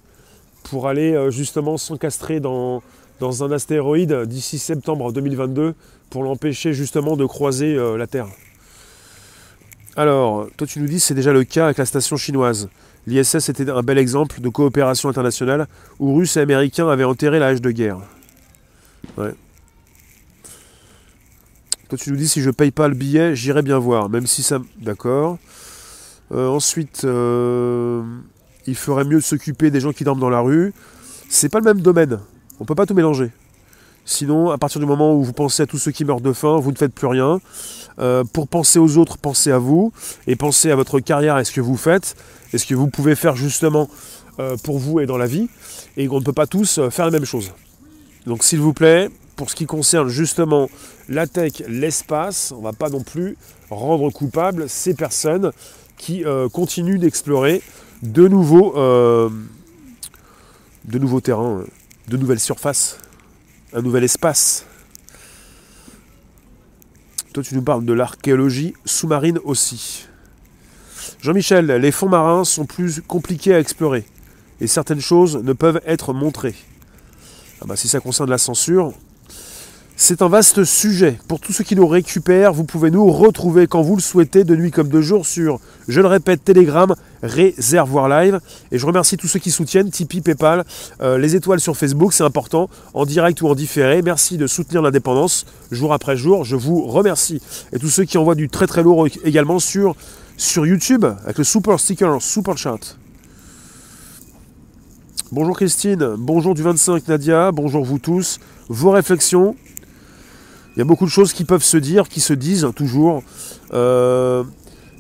pour 0.63 0.87
aller 0.87 1.15
euh, 1.15 1.31
justement 1.31 1.77
s'encastrer 1.77 2.39
dans 2.39 2.81
dans 3.19 3.43
un 3.43 3.51
astéroïde 3.51 4.15
d'ici 4.27 4.61
septembre 4.61 5.13
2022 5.13 5.75
pour 6.11 6.23
l'empêcher 6.23 6.75
justement 6.75 7.17
de 7.17 7.27
croiser 7.27 7.77
la 7.97 8.07
Terre. 8.07 8.29
Alors, 9.97 10.49
toi 10.57 10.67
tu 10.67 10.81
nous 10.81 10.87
dis 10.87 11.01
c'est 11.01 11.15
déjà 11.15 11.33
le 11.33 11.45
cas 11.45 11.67
avec 11.67 11.79
la 11.79 11.85
station 11.85 12.17
chinoise. 12.17 12.69
L'ISS 13.07 13.49
était 13.49 13.69
un 13.69 13.83
bel 13.83 13.99
exemple 13.99 14.41
de 14.41 14.49
coopération 14.49 15.09
internationale 15.09 15.67
où 15.99 16.15
Russes 16.15 16.37
et 16.37 16.41
Américains 16.41 16.89
avaient 16.89 17.05
enterré 17.05 17.39
la 17.39 17.49
hache 17.49 17.61
de 17.61 17.71
guerre. 17.71 17.99
Ouais. 19.19 19.35
Toi 21.89 21.99
tu 21.99 22.11
nous 22.11 22.17
dis 22.17 22.29
si 22.29 22.41
je 22.41 22.51
paye 22.51 22.71
pas 22.71 22.89
le 22.89 22.95
billet, 22.95 23.37
j'irai 23.37 23.63
bien 23.63 23.79
voir, 23.79 24.09
même 24.09 24.27
si 24.27 24.43
ça... 24.43 24.61
D'accord. 24.81 25.39
Euh, 26.33 26.49
ensuite, 26.49 27.03
euh, 27.05 28.03
il 28.67 28.77
ferait 28.77 29.05
mieux 29.05 29.17
de 29.17 29.21
s'occuper 29.21 29.71
des 29.71 29.81
gens 29.81 29.93
qui 29.93 30.05
dorment 30.05 30.21
dans 30.21 30.31
la 30.31 30.41
rue. 30.41 30.73
C'est 31.29 31.51
pas 31.51 31.59
le 31.59 31.65
même 31.65 31.83
domaine. 31.83 32.21
On 32.61 32.65
peut 32.65 32.75
pas 32.75 32.87
tout 32.87 32.95
mélanger. 32.95 33.31
Sinon, 34.05 34.51
à 34.51 34.59
partir 34.59 34.81
du 34.81 34.87
moment 34.87 35.15
où 35.15 35.23
vous 35.23 35.33
pensez 35.33 35.63
à 35.63 35.67
tous 35.67 35.79
ceux 35.79 35.93
qui 35.93 36.05
meurent 36.05 36.21
de 36.21 36.33
faim, 36.33 36.59
vous 36.59 36.73
ne 36.73 36.77
faites 36.77 36.93
plus 36.93 37.07
rien. 37.07 37.41
Euh, 37.99 38.25
pour 38.25 38.49
penser 38.49 38.79
aux 38.79 38.97
autres, 38.97 39.19
pensez 39.19 39.53
à 39.53 39.59
vous 39.59 39.93
et 40.27 40.37
pensez 40.37 40.71
à 40.71 40.77
votre 40.77 41.01
carrière 41.01 41.39
et 41.39 41.45
ce 41.45 41.53
que 41.53 41.61
vous 41.61 41.77
faites 41.77 42.17
et 42.53 42.59
ce 42.59 42.67
que 42.67 42.75
vous 42.75 42.89
pouvez 42.89 43.15
faire 43.15 43.37
justement 43.37 43.89
pour 44.65 44.79
vous 44.79 44.99
et 44.99 45.07
dans 45.07 45.19
la 45.19 45.27
vie. 45.27 45.49
Et 45.97 46.09
on 46.09 46.19
ne 46.19 46.25
peut 46.25 46.33
pas 46.33 46.47
tous 46.47 46.81
faire 46.91 47.05
la 47.05 47.11
même 47.11 47.27
chose. 47.27 47.53
Donc, 48.27 48.43
s'il 48.43 48.61
vous 48.61 48.73
plaît, 48.73 49.11
pour 49.37 49.51
ce 49.51 49.55
qui 49.55 49.67
concerne 49.67 50.09
justement 50.09 50.69
la 51.09 51.27
tech, 51.27 51.63
l'espace, 51.69 52.53
on 52.57 52.59
ne 52.59 52.65
va 52.65 52.73
pas 52.73 52.89
non 52.89 53.03
plus 53.03 53.37
rendre 53.71 54.11
coupable 54.11 54.69
ces 54.69 54.95
personnes 54.95 55.53
qui 55.97 56.25
continuent 56.53 56.99
d'explorer 56.99 57.63
de 58.03 58.29
euh, 58.77 59.31
de 60.85 60.99
nouveaux 60.99 61.21
terrains, 61.21 61.65
de 62.09 62.17
nouvelles 62.17 62.41
surfaces, 62.41 62.99
un 63.75 63.83
nouvel 63.83 64.05
espace. 64.05 64.67
Toi, 67.33 67.43
tu 67.43 67.55
nous 67.55 67.63
parles 67.63 67.85
de 67.85 67.93
l'archéologie 67.93 68.75
sous-marine 68.85 69.39
aussi. 69.45 70.07
Jean-Michel, 71.21 71.67
les 71.67 71.93
fonds 71.93 72.09
marins 72.09 72.45
sont 72.45 72.67
plus 72.67 73.01
compliqués 73.01 73.55
à 73.55 73.59
explorer 73.59 74.05
et 74.61 74.67
certaines 74.67 75.01
choses 75.01 75.37
ne 75.37 75.53
peuvent 75.53 75.81
être 75.87 76.13
montrées. 76.13 76.55
Ah 77.61 77.65
bah, 77.67 77.77
si 77.77 77.89
ça 77.89 78.01
concerne 78.01 78.29
la 78.29 78.39
censure, 78.39 78.93
c'est 79.97 80.23
un 80.23 80.29
vaste 80.29 80.65
sujet. 80.65 81.19
Pour 81.29 81.39
tous 81.39 81.53
ceux 81.53 81.65
qui 81.65 81.77
nous 81.77 81.87
récupèrent, 81.87 82.53
vous 82.53 82.65
pouvez 82.65 82.91
nous 82.91 83.11
retrouver 83.11 83.67
quand 83.67 83.83
vous 83.83 83.97
le 83.97 84.03
souhaitez, 84.03 84.45
de 84.45 84.57
nuit 84.57 84.71
comme 84.71 84.89
de 84.89 85.01
jour, 85.01 85.27
sur, 85.27 85.61
je 85.89 86.01
le 86.01 86.09
répète, 86.09 86.45
Telegram, 86.45 86.95
Réservoir 87.23 88.09
Live. 88.09 88.41
Et 88.71 88.79
je 88.79 88.87
remercie 88.87 89.17
tous 89.17 89.29
ceux 89.29 89.39
qui 89.39 89.51
soutiennent, 89.51 89.91
Tipeee, 89.91 90.21
Paypal, 90.21 90.65
euh, 91.01 91.19
les 91.19 91.37
étoiles 91.37 91.61
sur 91.61 91.77
Facebook, 91.77 92.13
c'est 92.13 92.25
important, 92.25 92.69
en 92.95 93.05
direct 93.05 93.43
ou 93.43 93.49
en 93.49 93.55
différé. 93.55 94.03
Merci 94.03 94.39
de 94.39 94.47
soutenir 94.47 94.83
l'indépendance 94.83 95.47
jour 95.71 95.93
après 95.93 96.17
jour. 96.17 96.45
Je 96.45 96.57
vous 96.57 96.83
remercie. 96.83 97.41
Et 97.73 97.79
tous 97.79 97.91
ceux 97.91 98.05
qui 98.05 98.19
envoient 98.19 98.35
du 98.35 98.49
très 98.49 98.67
très 98.67 98.83
lourd 98.83 99.07
également 99.25 99.59
sur, 99.59 99.95
sur 100.37 100.67
YouTube, 100.67 101.05
avec 101.25 101.39
le 101.39 101.45
super 101.45 101.79
sticker, 101.79 102.21
super 102.21 102.57
chat. 102.57 102.97
Bonjour 105.31 105.57
Christine, 105.57 106.17
bonjour 106.19 106.55
du 106.55 106.63
25 106.63 107.09
Nadia, 107.09 107.53
bonjour 107.53 107.85
vous 107.85 107.99
tous. 107.99 108.39
Vos 108.69 108.91
réflexions, 108.91 109.57
il 110.75 110.79
y 110.79 110.83
a 110.83 110.85
beaucoup 110.85 111.05
de 111.05 111.11
choses 111.11 111.33
qui 111.33 111.45
peuvent 111.45 111.63
se 111.63 111.77
dire, 111.77 112.09
qui 112.09 112.21
se 112.21 112.33
disent 112.33 112.67
toujours, 112.75 113.23
euh, 113.75 114.43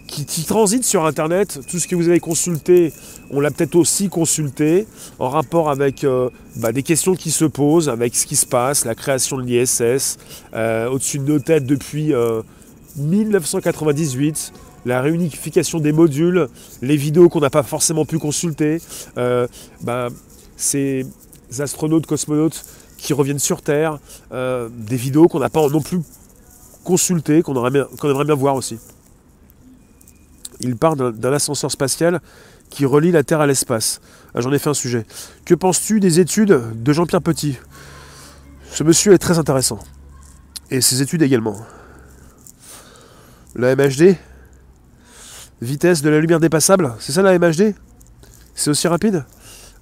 qui, 0.06 0.44
transitent 0.44 0.84
sur 0.84 1.06
Internet. 1.06 1.60
Tout 1.70 1.78
ce 1.78 1.88
que 1.88 1.96
vous 1.96 2.08
avez 2.08 2.20
consulté, 2.20 2.92
on 3.30 3.40
l'a 3.40 3.50
peut-être 3.50 3.76
aussi 3.76 4.10
consulté 4.10 4.86
en 5.18 5.30
rapport 5.30 5.70
avec 5.70 6.04
euh, 6.04 6.28
bah, 6.56 6.72
des 6.72 6.82
questions 6.82 7.14
qui 7.14 7.30
se 7.30 7.46
posent, 7.46 7.88
avec 7.88 8.14
ce 8.14 8.26
qui 8.26 8.36
se 8.36 8.44
passe, 8.44 8.84
la 8.84 8.94
création 8.94 9.38
de 9.38 9.44
l'ISS, 9.44 10.18
euh, 10.52 10.90
au-dessus 10.90 11.18
de 11.18 11.24
nos 11.24 11.38
têtes 11.38 11.64
depuis 11.64 12.12
1998 12.96 14.52
la 14.84 15.00
réunification 15.00 15.78
des 15.78 15.92
modules, 15.92 16.48
les 16.82 16.96
vidéos 16.96 17.28
qu'on 17.28 17.38
n'a 17.38 17.50
pas 17.50 17.62
forcément 17.62 18.04
pu 18.04 18.18
consulter, 18.18 18.78
bah, 19.14 20.08
ces 20.56 21.06
astronautes, 21.60 22.06
cosmonautes 22.06 22.64
qui 23.02 23.12
reviennent 23.12 23.40
sur 23.40 23.62
Terre, 23.62 23.98
euh, 24.30 24.68
des 24.70 24.96
vidéos 24.96 25.26
qu'on 25.26 25.40
n'a 25.40 25.48
pas 25.48 25.68
non 25.68 25.80
plus 25.80 26.00
consultées, 26.84 27.42
qu'on 27.42 27.52
aimerait 27.54 28.24
bien 28.24 28.34
voir 28.34 28.54
aussi. 28.54 28.78
Il 30.60 30.76
parle 30.76 31.12
d'un 31.12 31.32
ascenseur 31.32 31.70
spatial 31.70 32.20
qui 32.70 32.86
relie 32.86 33.10
la 33.10 33.24
Terre 33.24 33.40
à 33.40 33.46
l'espace. 33.48 34.00
Ah, 34.34 34.40
j'en 34.40 34.52
ai 34.52 34.58
fait 34.60 34.70
un 34.70 34.74
sujet. 34.74 35.04
Que 35.44 35.54
penses-tu 35.54 35.98
des 35.98 36.20
études 36.20 36.60
de 36.74 36.92
Jean-Pierre 36.92 37.22
Petit? 37.22 37.58
Ce 38.70 38.84
monsieur 38.84 39.12
est 39.12 39.18
très 39.18 39.38
intéressant. 39.38 39.80
Et 40.70 40.80
ses 40.80 41.02
études 41.02 41.22
également. 41.22 41.56
La 43.56 43.74
MHD 43.74 44.16
Vitesse 45.60 46.02
de 46.02 46.08
la 46.08 46.20
lumière 46.20 46.40
dépassable? 46.40 46.94
C'est 47.00 47.12
ça 47.12 47.22
la 47.22 47.36
MHD 47.36 47.74
C'est 48.54 48.70
aussi 48.70 48.86
rapide? 48.86 49.24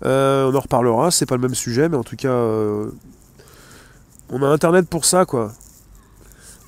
On 0.02 0.54
en 0.54 0.60
reparlera, 0.60 1.10
c'est 1.10 1.26
pas 1.26 1.36
le 1.36 1.42
même 1.42 1.54
sujet, 1.54 1.88
mais 1.88 1.96
en 1.96 2.04
tout 2.04 2.16
cas, 2.16 2.28
euh, 2.28 2.90
on 4.30 4.42
a 4.42 4.46
Internet 4.46 4.88
pour 4.88 5.04
ça, 5.04 5.24
quoi. 5.24 5.52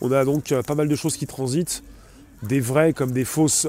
On 0.00 0.12
a 0.12 0.24
donc 0.24 0.52
euh, 0.52 0.62
pas 0.62 0.74
mal 0.74 0.88
de 0.88 0.96
choses 0.96 1.16
qui 1.16 1.26
transitent, 1.26 1.82
des 2.42 2.60
vraies 2.60 2.92
comme 2.92 3.12
des 3.12 3.24
fausses 3.24 3.68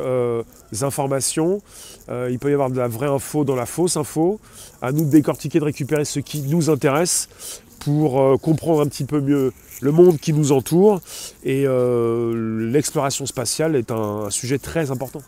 informations. 0.81 1.61
il 2.09 2.39
peut 2.39 2.49
y 2.49 2.53
avoir 2.53 2.71
de 2.71 2.77
la 2.77 2.87
vraie 2.87 3.07
info 3.07 3.43
dans 3.43 3.55
la 3.55 3.67
fausse 3.67 3.97
info. 3.97 4.39
À 4.81 4.91
nous 4.91 5.05
de 5.05 5.11
décortiquer, 5.11 5.59
de 5.59 5.65
récupérer 5.65 6.05
ce 6.05 6.19
qui 6.19 6.41
nous 6.41 6.71
intéresse 6.71 7.29
pour 7.77 8.41
comprendre 8.41 8.81
un 8.81 8.87
petit 8.87 9.03
peu 9.03 9.21
mieux 9.21 9.53
le 9.81 9.91
monde 9.91 10.17
qui 10.17 10.33
nous 10.33 10.51
entoure. 10.51 11.01
Et 11.43 11.67
l'exploration 11.67 13.27
spatiale 13.27 13.75
est 13.75 13.91
un 13.91 14.31
sujet 14.31 14.57
très 14.57 14.89
important 14.89 15.21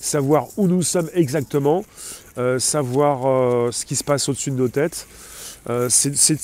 savoir 0.00 0.46
où 0.56 0.66
nous 0.66 0.82
sommes 0.82 1.10
exactement, 1.14 1.84
euh, 2.38 2.58
savoir 2.58 3.26
euh, 3.26 3.70
ce 3.72 3.84
qui 3.84 3.96
se 3.96 4.04
passe 4.04 4.28
au-dessus 4.28 4.50
de 4.50 4.56
nos 4.56 4.68
têtes. 4.68 5.06
Euh, 5.68 5.88
c'est 5.90 6.38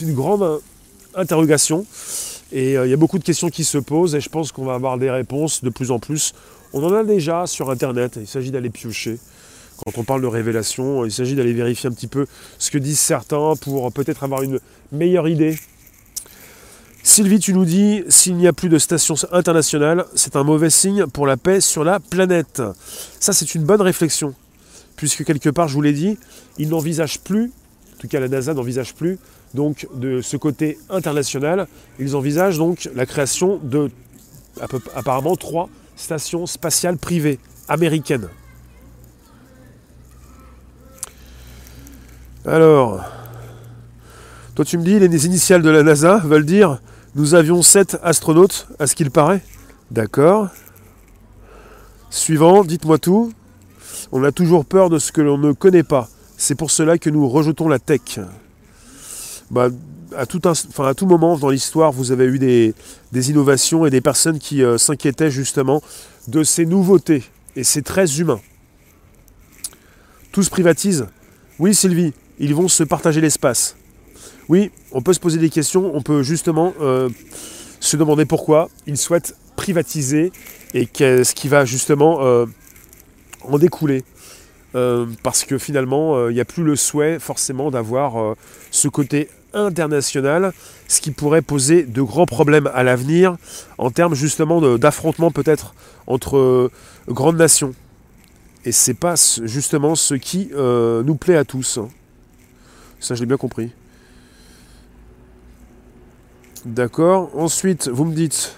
une 0.00 0.14
grande 0.14 0.60
interrogation 1.14 1.86
et 2.52 2.74
il 2.74 2.88
y 2.88 2.92
a 2.92 2.96
beaucoup 2.96 3.18
de 3.18 3.24
questions 3.24 3.48
qui 3.48 3.64
se 3.64 3.78
posent 3.78 4.14
et 4.14 4.20
je 4.20 4.28
pense 4.28 4.52
qu'on 4.52 4.64
va 4.64 4.74
avoir 4.74 4.98
des 4.98 5.10
réponses 5.10 5.64
de 5.64 5.70
plus 5.70 5.90
en 5.90 5.98
plus. 5.98 6.32
On 6.72 6.84
en 6.84 6.92
a 6.92 7.04
déjà 7.04 7.46
sur 7.46 7.70
Internet, 7.70 8.18
il 8.20 8.26
s'agit 8.26 8.50
d'aller 8.50 8.70
piocher. 8.70 9.18
Quand 9.84 9.98
on 9.98 10.04
parle 10.04 10.22
de 10.22 10.26
révélation, 10.26 11.04
il 11.04 11.12
s'agit 11.12 11.34
d'aller 11.34 11.52
vérifier 11.52 11.88
un 11.88 11.92
petit 11.92 12.06
peu 12.06 12.26
ce 12.58 12.70
que 12.70 12.78
disent 12.78 13.00
certains 13.00 13.54
pour 13.60 13.92
peut-être 13.92 14.24
avoir 14.24 14.42
une 14.42 14.60
meilleure 14.92 15.28
idée 15.28 15.56
Sylvie, 17.06 17.38
tu 17.38 17.54
nous 17.54 17.64
dis, 17.64 18.02
s'il 18.08 18.34
n'y 18.34 18.48
a 18.48 18.52
plus 18.52 18.68
de 18.68 18.78
stations 18.78 19.14
internationales, 19.30 20.04
c'est 20.16 20.34
un 20.34 20.42
mauvais 20.42 20.70
signe 20.70 21.06
pour 21.06 21.24
la 21.24 21.36
paix 21.36 21.60
sur 21.60 21.84
la 21.84 22.00
planète. 22.00 22.60
Ça, 23.20 23.32
c'est 23.32 23.54
une 23.54 23.62
bonne 23.62 23.80
réflexion, 23.80 24.34
puisque 24.96 25.24
quelque 25.24 25.50
part, 25.50 25.68
je 25.68 25.74
vous 25.74 25.82
l'ai 25.82 25.92
dit, 25.92 26.18
ils 26.58 26.68
n'envisagent 26.68 27.20
plus, 27.20 27.52
en 27.94 28.00
tout 28.00 28.08
cas 28.08 28.20
la 28.20 28.28
NASA 28.28 28.54
n'envisage 28.54 28.94
plus, 28.94 29.18
donc 29.54 29.86
de 29.94 30.20
ce 30.20 30.36
côté 30.36 30.78
international, 30.90 31.66
ils 31.98 32.16
envisagent 32.16 32.58
donc 32.58 32.88
la 32.94 33.06
création 33.06 33.58
de 33.62 33.90
apparemment 34.94 35.36
trois 35.36 35.68
stations 35.96 36.46
spatiales 36.46 36.96
privées 36.96 37.38
américaines. 37.68 38.28
Alors, 42.46 43.04
toi 44.54 44.64
tu 44.64 44.78
me 44.78 44.84
dis, 44.84 44.98
les 44.98 45.26
initiales 45.26 45.62
de 45.62 45.70
la 45.70 45.82
NASA 45.82 46.18
veulent 46.18 46.46
dire 46.46 46.80
nous 47.16 47.34
avions 47.34 47.62
7 47.62 47.96
astronautes, 48.02 48.68
à 48.78 48.86
ce 48.86 48.94
qu'il 48.94 49.10
paraît. 49.10 49.40
D'accord. 49.90 50.48
Suivant, 52.10 52.62
dites-moi 52.62 52.98
tout. 52.98 53.32
On 54.12 54.22
a 54.24 54.32
toujours 54.32 54.64
peur 54.64 54.90
de 54.90 54.98
ce 54.98 55.12
que 55.12 55.20
l'on 55.20 55.38
ne 55.38 55.52
connaît 55.52 55.82
pas. 55.82 56.08
C'est 56.36 56.54
pour 56.54 56.70
cela 56.70 56.98
que 56.98 57.10
nous 57.10 57.28
rejetons 57.28 57.68
la 57.68 57.78
tech. 57.78 58.20
Bah, 59.50 59.68
à, 60.16 60.26
tout 60.26 61.06
moment 61.06 61.36
dans 61.36 61.50
l'histoire, 61.50 61.92
vous 61.92 62.12
avez 62.12 62.26
eu 62.26 62.38
des, 62.38 62.74
innovations 63.30 63.86
et 63.86 63.90
des 63.90 64.00
personnes 64.00 64.38
qui 64.38 64.62
euh, 64.62 64.78
s'inquiétaient 64.78 65.30
justement 65.30 65.82
de 66.28 66.42
ces 66.42 66.66
nouveautés. 66.66 67.24
Et 67.56 67.64
c'est 67.64 67.82
très 67.82 68.20
humain. 68.20 68.40
Tout 70.32 70.42
se 70.42 70.50
privatise. 70.50 71.06
Oui, 71.58 71.74
Sylvie, 71.74 72.12
ils 72.38 72.54
vont 72.54 72.68
se 72.68 72.84
partager 72.84 73.20
l'espace. 73.20 73.76
Oui, 74.48 74.70
on 74.92 75.02
peut 75.02 75.12
se 75.12 75.20
poser 75.20 75.38
des 75.38 75.50
questions, 75.50 75.90
on 75.94 76.02
peut 76.02 76.22
justement 76.22 76.72
euh, 76.80 77.08
se 77.80 77.96
demander 77.96 78.26
pourquoi 78.26 78.68
ils 78.86 78.96
souhaitent 78.96 79.34
privatiser 79.56 80.32
et 80.74 80.86
qu'est-ce 80.86 81.34
qui 81.34 81.48
va 81.48 81.64
justement 81.64 82.18
euh, 82.20 82.46
en 83.48 83.58
découler. 83.58 84.04
Euh, 84.74 85.06
parce 85.22 85.44
que 85.44 85.58
finalement, 85.58 86.28
il 86.28 86.34
n'y 86.34 86.40
a 86.40 86.44
plus 86.44 86.62
le 86.62 86.76
souhait 86.76 87.18
forcément 87.18 87.70
d'avoir 87.70 88.36
ce 88.70 88.88
côté 88.88 89.28
international, 89.54 90.52
ce 90.86 91.00
qui 91.00 91.12
pourrait 91.12 91.40
poser 91.40 91.84
de 91.84 92.02
grands 92.02 92.26
problèmes 92.26 92.70
à 92.74 92.82
l'avenir 92.82 93.36
en 93.78 93.90
termes 93.90 94.14
justement 94.14 94.76
d'affrontement 94.76 95.30
peut-être 95.30 95.74
entre 96.06 96.70
grandes 97.08 97.36
nations. 97.36 97.74
Et 98.66 98.72
c'est 98.72 98.94
pas 98.94 99.14
justement 99.44 99.94
ce 99.94 100.14
qui 100.14 100.50
nous 100.54 101.16
plaît 101.16 101.36
à 101.36 101.44
tous. 101.44 101.78
Ça, 103.00 103.14
je 103.14 103.20
l'ai 103.20 103.26
bien 103.26 103.36
compris. 103.36 103.70
D'accord. 106.66 107.30
Ensuite, 107.36 107.86
vous 107.86 108.04
me 108.04 108.12
dites, 108.12 108.56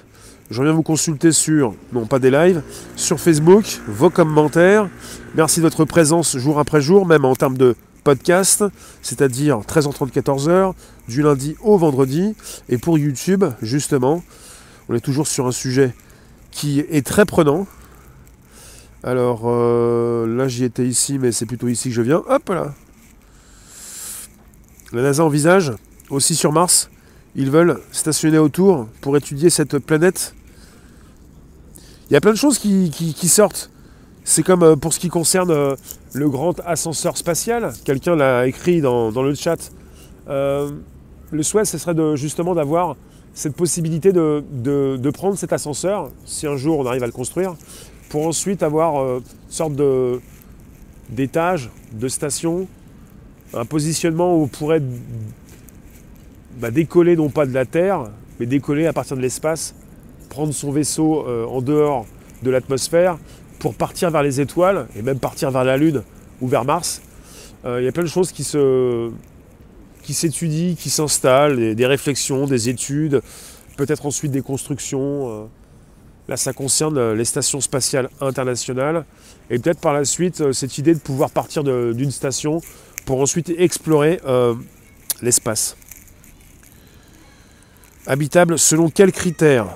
je 0.51 0.61
reviens 0.61 0.75
vous 0.75 0.83
consulter 0.83 1.33
sur, 1.33 1.75
non 1.93 2.07
pas 2.07 2.19
des 2.19 2.31
lives, 2.31 2.63
sur 2.97 3.21
Facebook, 3.21 3.81
vos 3.87 4.09
commentaires. 4.09 4.89
Merci 5.35 5.61
de 5.61 5.65
votre 5.65 5.85
présence 5.85 6.39
jour 6.39 6.59
après 6.59 6.81
jour, 6.81 7.05
même 7.07 7.27
en 7.27 7.37
termes 7.37 7.59
de 7.59 7.77
podcast, 8.03 8.65
c'est-à-dire 9.03 9.59
13h30, 9.59 10.11
14h, 10.11 10.73
du 11.07 11.23
lundi 11.23 11.55
au 11.61 11.77
vendredi. 11.77 12.35
Et 12.71 12.79
pour 12.79 12.97
YouTube, 12.97 13.45
justement, 13.61 14.23
on 14.89 14.95
est 14.95 15.01
toujours 15.01 15.27
sur 15.27 15.47
un 15.47 15.53
sujet 15.53 15.93
qui 16.51 16.81
est 16.81 17.07
très 17.07 17.27
prenant. 17.27 17.67
Alors 19.03 19.43
euh, 19.45 20.27
là, 20.35 20.49
j'y 20.49 20.65
étais 20.65 20.87
ici, 20.87 21.19
mais 21.19 21.31
c'est 21.31 21.47
plutôt 21.47 21.69
ici 21.69 21.91
que 21.91 21.95
je 21.95 22.03
viens. 22.03 22.23
Hop 22.27 22.49
là 22.49 22.73
La 24.93 25.03
NASA 25.03 25.23
envisage, 25.23 25.75
aussi 26.09 26.35
sur 26.35 26.53
Mars, 26.53 26.89
ils 27.37 27.51
veulent 27.51 27.81
stationner 27.93 28.39
autour 28.39 28.89
pour 29.03 29.15
étudier 29.19 29.51
cette 29.51 29.79
planète. 29.79 30.35
Il 32.11 32.15
y 32.15 32.17
a 32.17 32.21
plein 32.21 32.33
de 32.33 32.37
choses 32.37 32.59
qui, 32.59 33.29
sortent. 33.29 33.71
C'est 34.25 34.43
comme 34.43 34.63
euh, 34.63 34.77
pour 34.77 34.93
ce 34.93 34.99
qui 34.99 35.09
concerne 35.09 35.51
euh, 35.51 35.77
le 36.13 36.29
grand 36.29 36.61
ascenseur 36.67 37.17
spatial. 37.17 37.73
Quelqu'un 37.85 38.17
l'a 38.17 38.47
écrit 38.47 38.81
dans, 38.81 39.11
le 39.11 39.35
chat. 39.35 39.71
le 40.27 41.43
souhait, 41.43 41.65
ce 41.65 41.79
serait 41.79 41.95
de, 41.95 42.17
justement 42.17 42.55
d'avoir 42.55 42.97
cette 43.39 43.55
possibilité 43.55 44.13
de, 44.13 45.11
prendre 45.11 45.39
cet 45.39 45.53
ascenseur, 45.53 46.11
si 46.25 46.47
un 46.47 46.57
jour 46.57 46.81
on 46.81 46.87
arrive 46.87 47.05
à 47.05 47.07
le 47.07 47.13
construire, 47.13 47.55
pour 48.09 48.27
ensuite 48.27 48.63
avoir 48.63 49.01
euh, 49.01 49.19
une 49.19 49.53
sorte 49.53 49.75
de, 49.75 50.21
d'étage, 51.11 51.71
de 51.93 52.09
station, 52.09 52.67
un 53.55 53.65
positionnement 53.65 54.37
où 54.37 54.43
on 54.43 54.47
pourrait 54.49 54.83
bah, 56.59 56.71
décoller 56.71 57.17
non 57.17 57.29
pas 57.29 57.47
de 57.47 57.55
la 57.55 57.65
Terre, 57.65 58.11
mais 58.41 58.47
décoller 58.47 58.87
à 58.87 58.93
partir 58.93 59.17
de 59.17 59.23
l'espace, 59.23 59.75
prendre 60.29 60.53
son 60.53 60.71
vaisseau 60.71 61.27
euh, 61.27 61.47
en 61.47 61.61
dehors 61.61 62.07
de 62.43 62.51
l'atmosphère 62.51 63.19
pour 63.59 63.75
partir 63.75 64.11
vers 64.11 64.23
les 64.23 64.41
étoiles 64.41 64.87
et 64.97 65.03
même 65.03 65.19
partir 65.19 65.51
vers 65.51 65.65
la 65.65 65.77
Lune 65.77 66.03
ou 66.41 66.49
vers 66.49 66.65
Mars. 66.65 67.03
Euh, 67.65 67.81
il 67.81 67.85
y 67.85 67.89
a 67.89 67.93
plein 67.93 68.05
de 68.05 68.09
choses 68.09 68.31
qui 68.31 68.45
se, 68.45 69.11
qui 70.03 70.15
s'étudient, 70.15 70.75
qui 70.75 70.91
s'installent, 70.91 71.75
des, 71.75 71.87
réflexions, 71.87 72.47
des 72.47 72.69
études, 72.69 73.21
peut-être 73.77 74.07
ensuite 74.07 74.31
des 74.31 74.43
constructions. 74.43 75.31
Euh. 75.31 75.45
Là, 76.29 76.37
ça 76.37 76.53
concerne 76.53 77.15
les 77.15 77.25
stations 77.25 77.61
spatiales 77.61 78.11
internationales. 78.21 79.07
Et 79.49 79.59
peut-être 79.59 79.81
par 79.81 79.95
la 79.95 80.05
suite, 80.05 80.53
cette 80.53 80.77
idée 80.77 80.93
de 80.93 81.01
pouvoir 81.01 81.31
partir 81.31 81.65
d'une 81.65 82.11
station 82.11 82.61
pour 83.07 83.23
ensuite 83.23 83.49
explorer 83.57 84.21
l'espace. 85.23 85.75
Habitable 88.07 88.59
selon 88.59 88.91
quels 88.91 89.13
critères? 89.13 89.69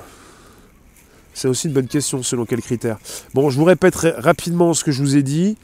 C'est 1.34 1.48
aussi 1.48 1.68
une 1.68 1.72
bonne 1.72 1.88
question, 1.88 2.22
selon 2.22 2.44
quels 2.44 2.62
critères. 2.62 2.98
Bon, 3.34 3.50
je 3.50 3.58
vous 3.58 3.64
répète 3.64 3.94
rapidement 4.18 4.74
ce 4.74 4.84
que 4.84 4.92
je 4.92 5.02
vous 5.02 5.16
ai 5.16 5.22
dit. 5.22 5.56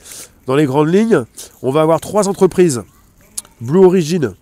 Dans 0.47 0.57
les 0.57 0.65
grandes 0.65 0.93
lignes, 0.93 1.25
on 1.63 1.71
va 1.71 1.83
avoir 1.83 2.01
trois 2.01 2.29
entreprises. 2.29 2.83
Blue 3.61 3.85
Origin, 3.85 4.35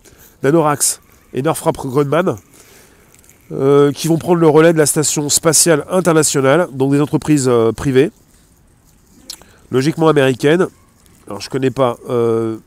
Nanorax 0.43 1.01
et 1.33 1.41
Northrop 1.41 1.73
Grumman, 1.73 2.37
euh, 3.51 3.91
qui 3.91 4.07
vont 4.07 4.17
prendre 4.17 4.39
le 4.39 4.47
relais 4.47 4.73
de 4.73 4.77
la 4.77 4.85
station 4.85 5.27
spatiale 5.29 5.85
internationale, 5.89 6.69
donc 6.71 6.91
des 6.91 7.01
entreprises 7.01 7.47
euh, 7.47 7.71
privées, 7.71 8.11
logiquement 9.71 10.07
américaines. 10.07 10.67
Alors 11.27 11.41
je 11.41 11.47
ne 11.47 11.51
connais 11.51 11.71
pas 11.71 11.97
euh, 12.09 12.57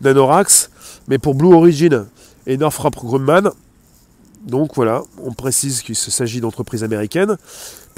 Nanorax, 0.00 0.70
mais 1.08 1.18
pour 1.18 1.34
Blue 1.34 1.52
Origin 1.52 2.06
et 2.46 2.56
Northrop 2.56 2.90
Grumman, 2.90 3.50
donc 4.46 4.76
voilà, 4.76 5.02
on 5.22 5.32
précise 5.32 5.82
qu'il 5.82 5.96
s'agit 5.96 6.40
d'entreprises 6.40 6.84
américaines 6.84 7.36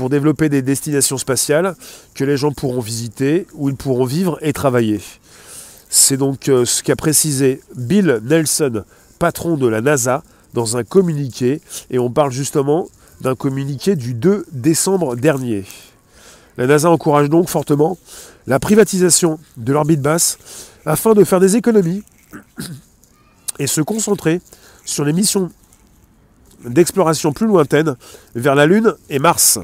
pour 0.00 0.08
développer 0.08 0.48
des 0.48 0.62
destinations 0.62 1.18
spatiales 1.18 1.76
que 2.14 2.24
les 2.24 2.38
gens 2.38 2.52
pourront 2.52 2.80
visiter, 2.80 3.46
où 3.52 3.68
ils 3.68 3.76
pourront 3.76 4.06
vivre 4.06 4.38
et 4.40 4.54
travailler. 4.54 4.98
C'est 5.90 6.16
donc 6.16 6.44
ce 6.46 6.82
qu'a 6.82 6.96
précisé 6.96 7.60
Bill 7.76 8.18
Nelson, 8.24 8.84
patron 9.18 9.58
de 9.58 9.68
la 9.68 9.82
NASA, 9.82 10.22
dans 10.54 10.78
un 10.78 10.84
communiqué, 10.84 11.60
et 11.90 11.98
on 11.98 12.10
parle 12.10 12.32
justement 12.32 12.88
d'un 13.20 13.34
communiqué 13.34 13.94
du 13.94 14.14
2 14.14 14.46
décembre 14.52 15.16
dernier. 15.16 15.66
La 16.56 16.66
NASA 16.66 16.88
encourage 16.88 17.28
donc 17.28 17.50
fortement 17.50 17.98
la 18.46 18.58
privatisation 18.58 19.38
de 19.58 19.74
l'orbite 19.74 20.00
basse 20.00 20.38
afin 20.86 21.12
de 21.12 21.24
faire 21.24 21.40
des 21.40 21.56
économies 21.56 22.04
et 23.58 23.66
se 23.66 23.82
concentrer 23.82 24.40
sur 24.86 25.04
les 25.04 25.12
missions 25.12 25.50
d'exploration 26.64 27.34
plus 27.34 27.46
lointaines 27.46 27.96
vers 28.34 28.54
la 28.54 28.64
Lune 28.64 28.94
et 29.10 29.18
Mars. 29.18 29.58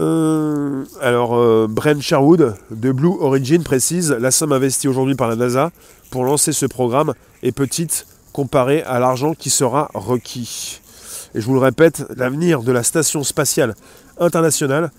Euh, 0.00 0.84
alors, 1.00 1.36
euh, 1.36 1.66
Brent 1.68 2.00
Sherwood 2.00 2.54
de 2.70 2.92
Blue 2.92 3.12
Origin 3.20 3.62
précise 3.62 4.10
la 4.10 4.30
somme 4.30 4.52
investie 4.52 4.88
aujourd'hui 4.88 5.14
par 5.14 5.28
la 5.28 5.36
NASA 5.36 5.70
pour 6.10 6.24
lancer 6.24 6.52
ce 6.52 6.66
programme 6.66 7.12
est 7.42 7.52
petite 7.52 8.06
comparée 8.32 8.82
à 8.82 8.98
l'argent 8.98 9.34
qui 9.34 9.50
sera 9.50 9.90
requis. 9.92 10.80
Et 11.34 11.40
je 11.40 11.46
vous 11.46 11.54
le 11.54 11.60
répète, 11.60 12.04
l'avenir 12.16 12.62
de 12.62 12.72
la 12.72 12.82
station 12.82 13.22
spatiale 13.22 13.74
internationale 14.18 14.90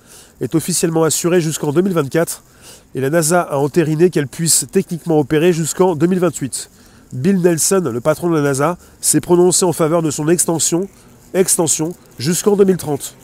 est 0.42 0.56
officiellement 0.56 1.04
assuré 1.04 1.42
jusqu'en 1.42 1.72
2024 1.72 2.44
et 2.96 3.02
la 3.02 3.10
NASA 3.10 3.42
a 3.42 3.58
entériné 3.58 4.10
qu'elle 4.10 4.28
puisse 4.28 4.66
techniquement 4.72 5.20
opérer 5.20 5.54
jusqu'en 5.54 5.96
2028. 5.96 6.70
Bill 7.14 7.42
Nelson, 7.42 7.90
le 7.92 8.02
patron 8.02 8.30
de 8.30 8.36
la 8.36 8.42
NASA, 8.42 8.78
s'est 9.02 9.22
prononcé 9.22 9.66
en 9.66 9.74
faveur 9.74 10.02
de 10.02 10.12
son 10.12 10.28
extension, 10.28 10.88
extension 11.34 11.94
jusqu'en 12.18 12.56
2030. 12.56 13.16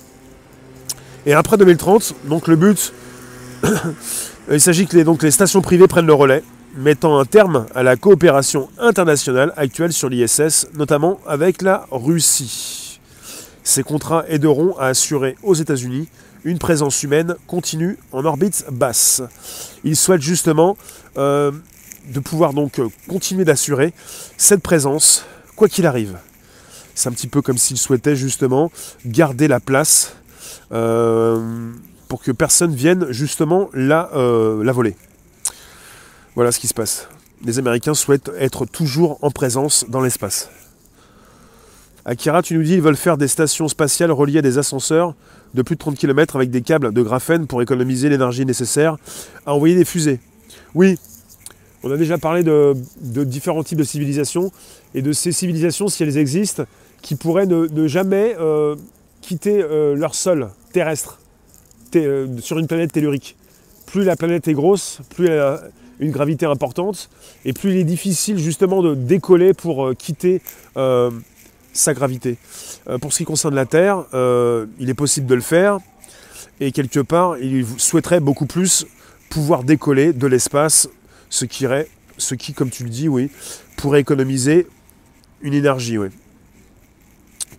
Et 1.26 1.34
après 1.34 1.58
2030, 1.58 2.16
donc 2.26 2.48
le 2.48 2.56
but, 2.56 2.94
il 4.52 4.62
s'agit 4.62 4.88
que 4.88 4.96
les, 4.96 5.04
donc 5.04 5.24
les 5.24 5.32
stations 5.32 5.62
privées 5.62 5.88
prennent 5.88 6.08
le 6.08 6.14
relais, 6.14 6.44
mettant 6.76 7.20
un 7.20 7.26
terme 7.26 7.66
à 7.76 7.84
la 7.84 7.96
coopération 7.98 8.70
internationale 8.80 9.54
actuelle 9.58 9.92
sur 9.92 10.10
l'ISS, 10.10 10.68
notamment 10.76 11.20
avec 11.28 11.62
la 11.62 11.86
Russie. 11.92 13.00
Ces 13.64 13.84
contrats 13.84 14.24
aideront 14.28 14.78
à 14.78 14.88
assurer 14.88 15.36
aux 15.44 15.54
États-Unis 15.54 16.08
une 16.46 16.58
présence 16.58 17.04
humaine 17.04 17.36
continue 17.48 17.98
en 18.12 18.24
orbite 18.24 18.66
basse. 18.72 19.22
Ils 19.84 19.98
souhaitent 19.98 20.22
justement 20.22 20.78
euh, 21.18 21.52
de 22.08 22.20
pouvoir 22.20 22.54
donc 22.54 22.82
continuer 23.08 23.44
d'assurer 23.44 23.94
cette 24.38 24.62
présence, 24.62 25.26
quoi 25.56 25.68
qu'il 25.68 25.86
arrive. 25.86 26.18
C'est 26.96 27.10
un 27.10 27.12
petit 27.12 27.28
peu 27.28 27.42
comme 27.42 27.58
s'ils 27.58 27.78
souhaitaient 27.78 28.16
justement 28.16 28.72
garder 29.06 29.48
la 29.48 29.60
place 29.60 30.14
pour 30.70 32.22
que 32.24 32.32
personne 32.32 32.74
vienne 32.74 33.08
justement 33.12 33.70
la, 33.74 34.10
euh, 34.16 34.64
la 34.64 34.72
voler. 34.72 34.96
Voilà 36.36 36.52
ce 36.52 36.60
qui 36.60 36.68
se 36.68 36.74
passe. 36.74 37.08
Les 37.46 37.60
Américains 37.60 37.94
souhaitent 37.94 38.32
être 38.38 38.66
toujours 38.66 39.18
en 39.22 39.32
présence 39.32 39.86
dans 39.88 40.02
l'espace. 40.02 40.50
Akira, 42.06 42.42
tu 42.42 42.56
nous 42.56 42.64
dis 42.64 42.74
ils 42.74 42.82
veulent 42.82 42.98
faire 42.98 43.18
des 43.18 43.28
stations 43.28 43.68
spatiales 43.68 44.12
reliées 44.12 44.40
à 44.40 44.42
des 44.42 44.58
ascenseurs 44.58 45.14
de 45.54 45.62
plus 45.62 45.76
de 45.76 45.80
30 45.80 45.96
km 45.96 46.36
avec 46.36 46.50
des 46.50 46.62
câbles 46.62 46.92
de 46.94 47.02
graphène 47.02 47.46
pour 47.48 47.62
économiser 47.62 48.10
l'énergie 48.10 48.46
nécessaire 48.46 48.98
à 49.46 49.54
envoyer 49.54 49.76
des 49.76 49.86
fusées. 49.86 50.20
Oui, 50.74 50.98
on 51.84 51.92
a 51.92 51.98
déjà 51.98 52.18
parlé 52.18 52.44
de, 52.44 52.76
différents 53.24 53.64
types 53.64 53.78
de 53.78 53.84
civilisations 53.84 54.52
et 54.94 55.02
de 55.02 55.14
ces 55.14 55.32
civilisations, 55.32 55.88
si 55.88 56.04
elles 56.04 56.18
existent, 56.18 56.64
qui 57.02 57.16
pourraient 57.16 57.46
ne, 57.46 57.88
jamais 57.88 58.36
euh, 58.40 58.76
quitter 59.30 59.62
euh, 59.62 59.96
leur 59.96 60.16
sol 60.16 60.50
terrestre 60.74 61.20
euh, 61.96 62.40
sur 62.40 62.58
une 62.58 62.66
planète 62.66 62.92
tellurique. 62.92 63.36
Plus 63.86 64.04
la 64.04 64.16
planète 64.16 64.48
est 64.48 64.54
grosse, 64.54 65.02
plus 65.16 65.28
elle 65.28 65.38
a 65.38 65.62
une 66.00 66.10
gravité 66.10 66.48
importante, 66.48 67.12
et 67.46 67.54
plus 67.54 67.74
il 67.74 67.78
est 67.78 67.84
difficile 67.84 68.40
justement 68.40 68.82
de 68.82 68.96
décoller 68.96 69.54
pour 69.54 69.86
euh, 69.86 69.94
quitter 69.94 70.42
sa 71.72 71.94
gravité. 71.94 72.38
pour 73.02 73.14
ce 73.14 73.20
qui 73.20 73.26
concerne 73.26 73.54
la 73.54 73.68
Terre, 73.68 74.06
il 74.80 74.90
est 74.90 74.96
possible 74.96 75.28
de 75.28 75.36
le 75.36 75.42
faire, 75.42 75.78
et 76.60 76.72
quelque 76.72 77.00
part, 77.00 77.38
il 77.38 77.64
souhaiterait 77.78 78.22
beaucoup 78.22 78.48
plus 78.48 78.88
pouvoir 79.30 79.64
décoller 79.64 80.12
de 80.12 80.26
l'espace, 80.26 80.90
ce 81.30 81.46
qui, 81.46 81.66
ce 82.18 82.36
qui, 82.36 82.54
comme 82.54 82.72
tu 82.72 82.84
le 82.84 82.90
dis, 82.90 83.08
oui, 83.08 83.30
pourrait 83.78 84.02
économiser 84.02 84.68
une 85.42 85.54
énergie, 85.54 86.00
oui 86.00 86.10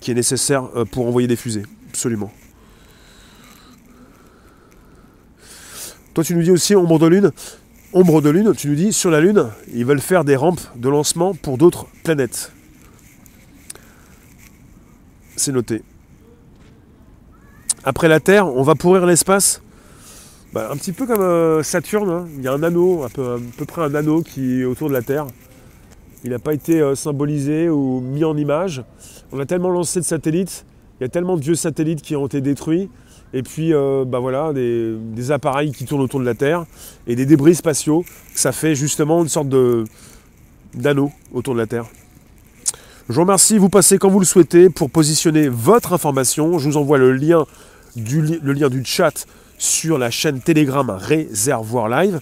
qui 0.00 0.10
est 0.10 0.14
nécessaire 0.14 0.68
euh, 0.76 0.84
pour 0.84 1.06
envoyer 1.06 1.28
des 1.28 1.36
fusées. 1.36 1.62
Absolument. 1.90 2.32
Toi, 6.14 6.24
tu 6.24 6.34
nous 6.34 6.42
dis 6.42 6.50
aussi 6.50 6.74
ombre 6.74 6.98
de 6.98 7.06
lune. 7.06 7.30
Ombre 7.92 8.20
de 8.20 8.30
lune, 8.30 8.52
tu 8.56 8.68
nous 8.68 8.74
dis 8.74 8.92
sur 8.92 9.10
la 9.10 9.20
lune, 9.20 9.48
ils 9.72 9.84
veulent 9.84 10.00
faire 10.00 10.24
des 10.24 10.36
rampes 10.36 10.60
de 10.76 10.88
lancement 10.88 11.34
pour 11.34 11.58
d'autres 11.58 11.86
planètes. 12.04 12.52
C'est 15.36 15.52
noté. 15.52 15.82
Après 17.82 18.08
la 18.08 18.20
Terre, 18.20 18.46
on 18.46 18.62
va 18.62 18.74
pourrir 18.74 19.06
l'espace. 19.06 19.62
Bah, 20.52 20.68
un 20.70 20.76
petit 20.76 20.92
peu 20.92 21.06
comme 21.06 21.22
euh, 21.22 21.62
Saturne, 21.62 22.10
hein. 22.10 22.28
il 22.36 22.42
y 22.42 22.48
a 22.48 22.52
un 22.52 22.62
anneau, 22.62 23.04
à 23.04 23.08
peu, 23.08 23.34
à 23.34 23.38
peu 23.56 23.64
près 23.64 23.82
un 23.82 23.94
anneau 23.94 24.22
qui 24.22 24.60
est 24.60 24.64
autour 24.64 24.88
de 24.88 24.94
la 24.94 25.02
Terre. 25.02 25.26
Il 26.24 26.30
n'a 26.30 26.38
pas 26.38 26.54
été 26.54 26.80
euh, 26.80 26.94
symbolisé 26.94 27.68
ou 27.68 28.00
mis 28.00 28.24
en 28.24 28.37
image. 28.37 28.83
On 29.33 29.40
a 29.40 29.46
tellement 29.46 29.70
lancé 29.70 30.00
de 30.00 30.04
satellites, 30.04 30.64
il 31.00 31.04
y 31.04 31.06
a 31.06 31.09
tellement 31.09 31.37
de 31.37 31.42
vieux 31.42 31.54
satellites 31.54 32.02
qui 32.02 32.16
ont 32.16 32.26
été 32.26 32.40
détruits, 32.40 32.90
et 33.33 33.42
puis 33.42 33.72
euh, 33.72 34.04
bah 34.04 34.18
voilà, 34.18 34.52
des, 34.52 35.30
appareils 35.30 35.72
qui 35.72 35.85
tournent 35.85 36.02
autour 36.02 36.20
de 36.20 36.24
la 36.24 36.35
Terre, 36.35 36.64
et 37.06 37.16
des 37.16 37.26
débris 37.26 37.54
spatiaux, 37.54 38.04
ça 38.35 38.52
fait 38.52 38.74
justement 38.74 39.22
une 39.22 39.28
sorte 39.28 39.48
de 39.48 39.85
d'anneau 40.74 41.11
autour 41.33 41.54
de 41.54 41.59
la 41.59 41.66
Terre. 41.66 41.87
Je 43.09 43.14
vous 43.14 43.22
remercie, 43.22 43.59
vous 43.59 43.68
passez 43.68 43.98
quand 43.98 44.09
vous 44.09 44.20
le 44.20 44.24
souhaitez 44.24 44.70
pour 44.70 44.88
positionner 44.88 45.48
votre 45.48 45.92
information. 45.92 46.61
Je 46.61 46.68
vous 46.68 46.76
envoie 46.76 46.96
le 46.96 47.12
lien 47.12 47.44
du, 47.96 48.22
le 48.22 48.52
lien 48.52 48.68
du 48.68 48.85
chat 48.85 49.26
sur 49.59 49.98
la 49.98 50.12
chaîne 50.12 50.40
Telegram 50.40 50.88
Réservoir 50.90 51.88
Live. 51.88 52.20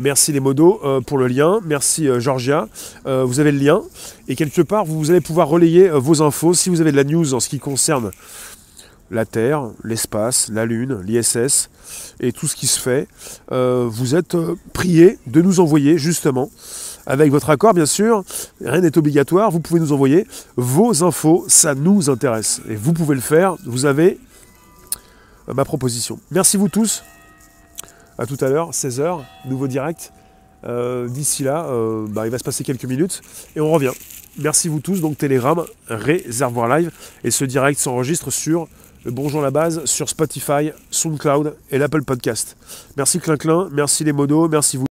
Merci 0.00 0.30
les 0.30 0.38
modos 0.38 0.80
euh, 0.84 1.00
pour 1.00 1.18
le 1.18 1.26
lien. 1.26 1.58
Merci 1.64 2.08
euh, 2.08 2.20
Georgia. 2.20 2.68
Euh, 3.06 3.24
vous 3.24 3.40
avez 3.40 3.50
le 3.50 3.58
lien. 3.58 3.82
Et 4.28 4.36
quelque 4.36 4.62
part, 4.62 4.84
vous 4.84 5.10
allez 5.10 5.20
pouvoir 5.20 5.48
relayer 5.48 5.88
vos 5.88 6.22
infos. 6.22 6.54
Si 6.54 6.70
vous 6.70 6.80
avez 6.80 6.92
de 6.92 6.96
la 6.96 7.02
news 7.02 7.34
en 7.34 7.40
ce 7.40 7.48
qui 7.48 7.58
concerne 7.58 8.12
la 9.10 9.24
Terre, 9.24 9.70
l'espace, 9.82 10.50
la 10.52 10.66
Lune, 10.66 11.00
l'ISS 11.02 11.68
et 12.20 12.30
tout 12.30 12.46
ce 12.46 12.54
qui 12.54 12.66
se 12.66 12.78
fait, 12.78 13.08
vous 13.50 14.14
êtes 14.14 14.36
priés 14.74 15.18
de 15.26 15.40
nous 15.40 15.60
envoyer 15.60 15.96
justement, 15.96 16.50
avec 17.06 17.30
votre 17.30 17.48
accord 17.48 17.72
bien 17.72 17.86
sûr, 17.86 18.22
rien 18.62 18.82
n'est 18.82 18.98
obligatoire, 18.98 19.50
vous 19.50 19.60
pouvez 19.60 19.80
nous 19.80 19.92
envoyer 19.92 20.26
vos 20.56 21.04
infos, 21.04 21.46
ça 21.48 21.74
nous 21.74 22.10
intéresse. 22.10 22.60
Et 22.68 22.76
vous 22.76 22.92
pouvez 22.92 23.14
le 23.14 23.22
faire, 23.22 23.56
vous 23.64 23.86
avez 23.86 24.20
ma 25.46 25.64
proposition. 25.64 26.20
Merci 26.30 26.58
vous 26.58 26.68
tous. 26.68 27.02
À 28.18 28.26
tout 28.26 28.36
à 28.40 28.48
l'heure, 28.48 28.72
16h, 28.72 29.20
nouveau 29.46 29.68
direct. 29.68 30.12
Euh, 30.64 31.06
d'ici 31.08 31.44
là, 31.44 31.66
euh, 31.66 32.06
bah, 32.08 32.26
il 32.26 32.30
va 32.30 32.38
se 32.38 32.44
passer 32.44 32.64
quelques 32.64 32.84
minutes 32.84 33.22
et 33.54 33.60
on 33.60 33.70
revient. 33.70 33.92
Merci 34.38 34.68
vous 34.68 34.80
tous. 34.80 35.00
Donc 35.00 35.16
Telegram, 35.16 35.64
Réservoir 35.86 36.68
Live. 36.68 36.90
Et 37.22 37.30
ce 37.30 37.44
direct 37.44 37.78
s'enregistre 37.78 38.30
sur 38.30 38.68
le 39.04 39.12
Bonjour 39.12 39.40
la 39.40 39.50
base, 39.50 39.84
sur 39.84 40.08
Spotify, 40.08 40.72
SoundCloud 40.90 41.56
et 41.70 41.78
l'Apple 41.78 42.02
Podcast. 42.02 42.56
Merci 42.96 43.20
Clinclin, 43.20 43.68
merci 43.72 44.02
les 44.02 44.12
modos, 44.12 44.48
merci 44.48 44.76
vous. 44.76 44.86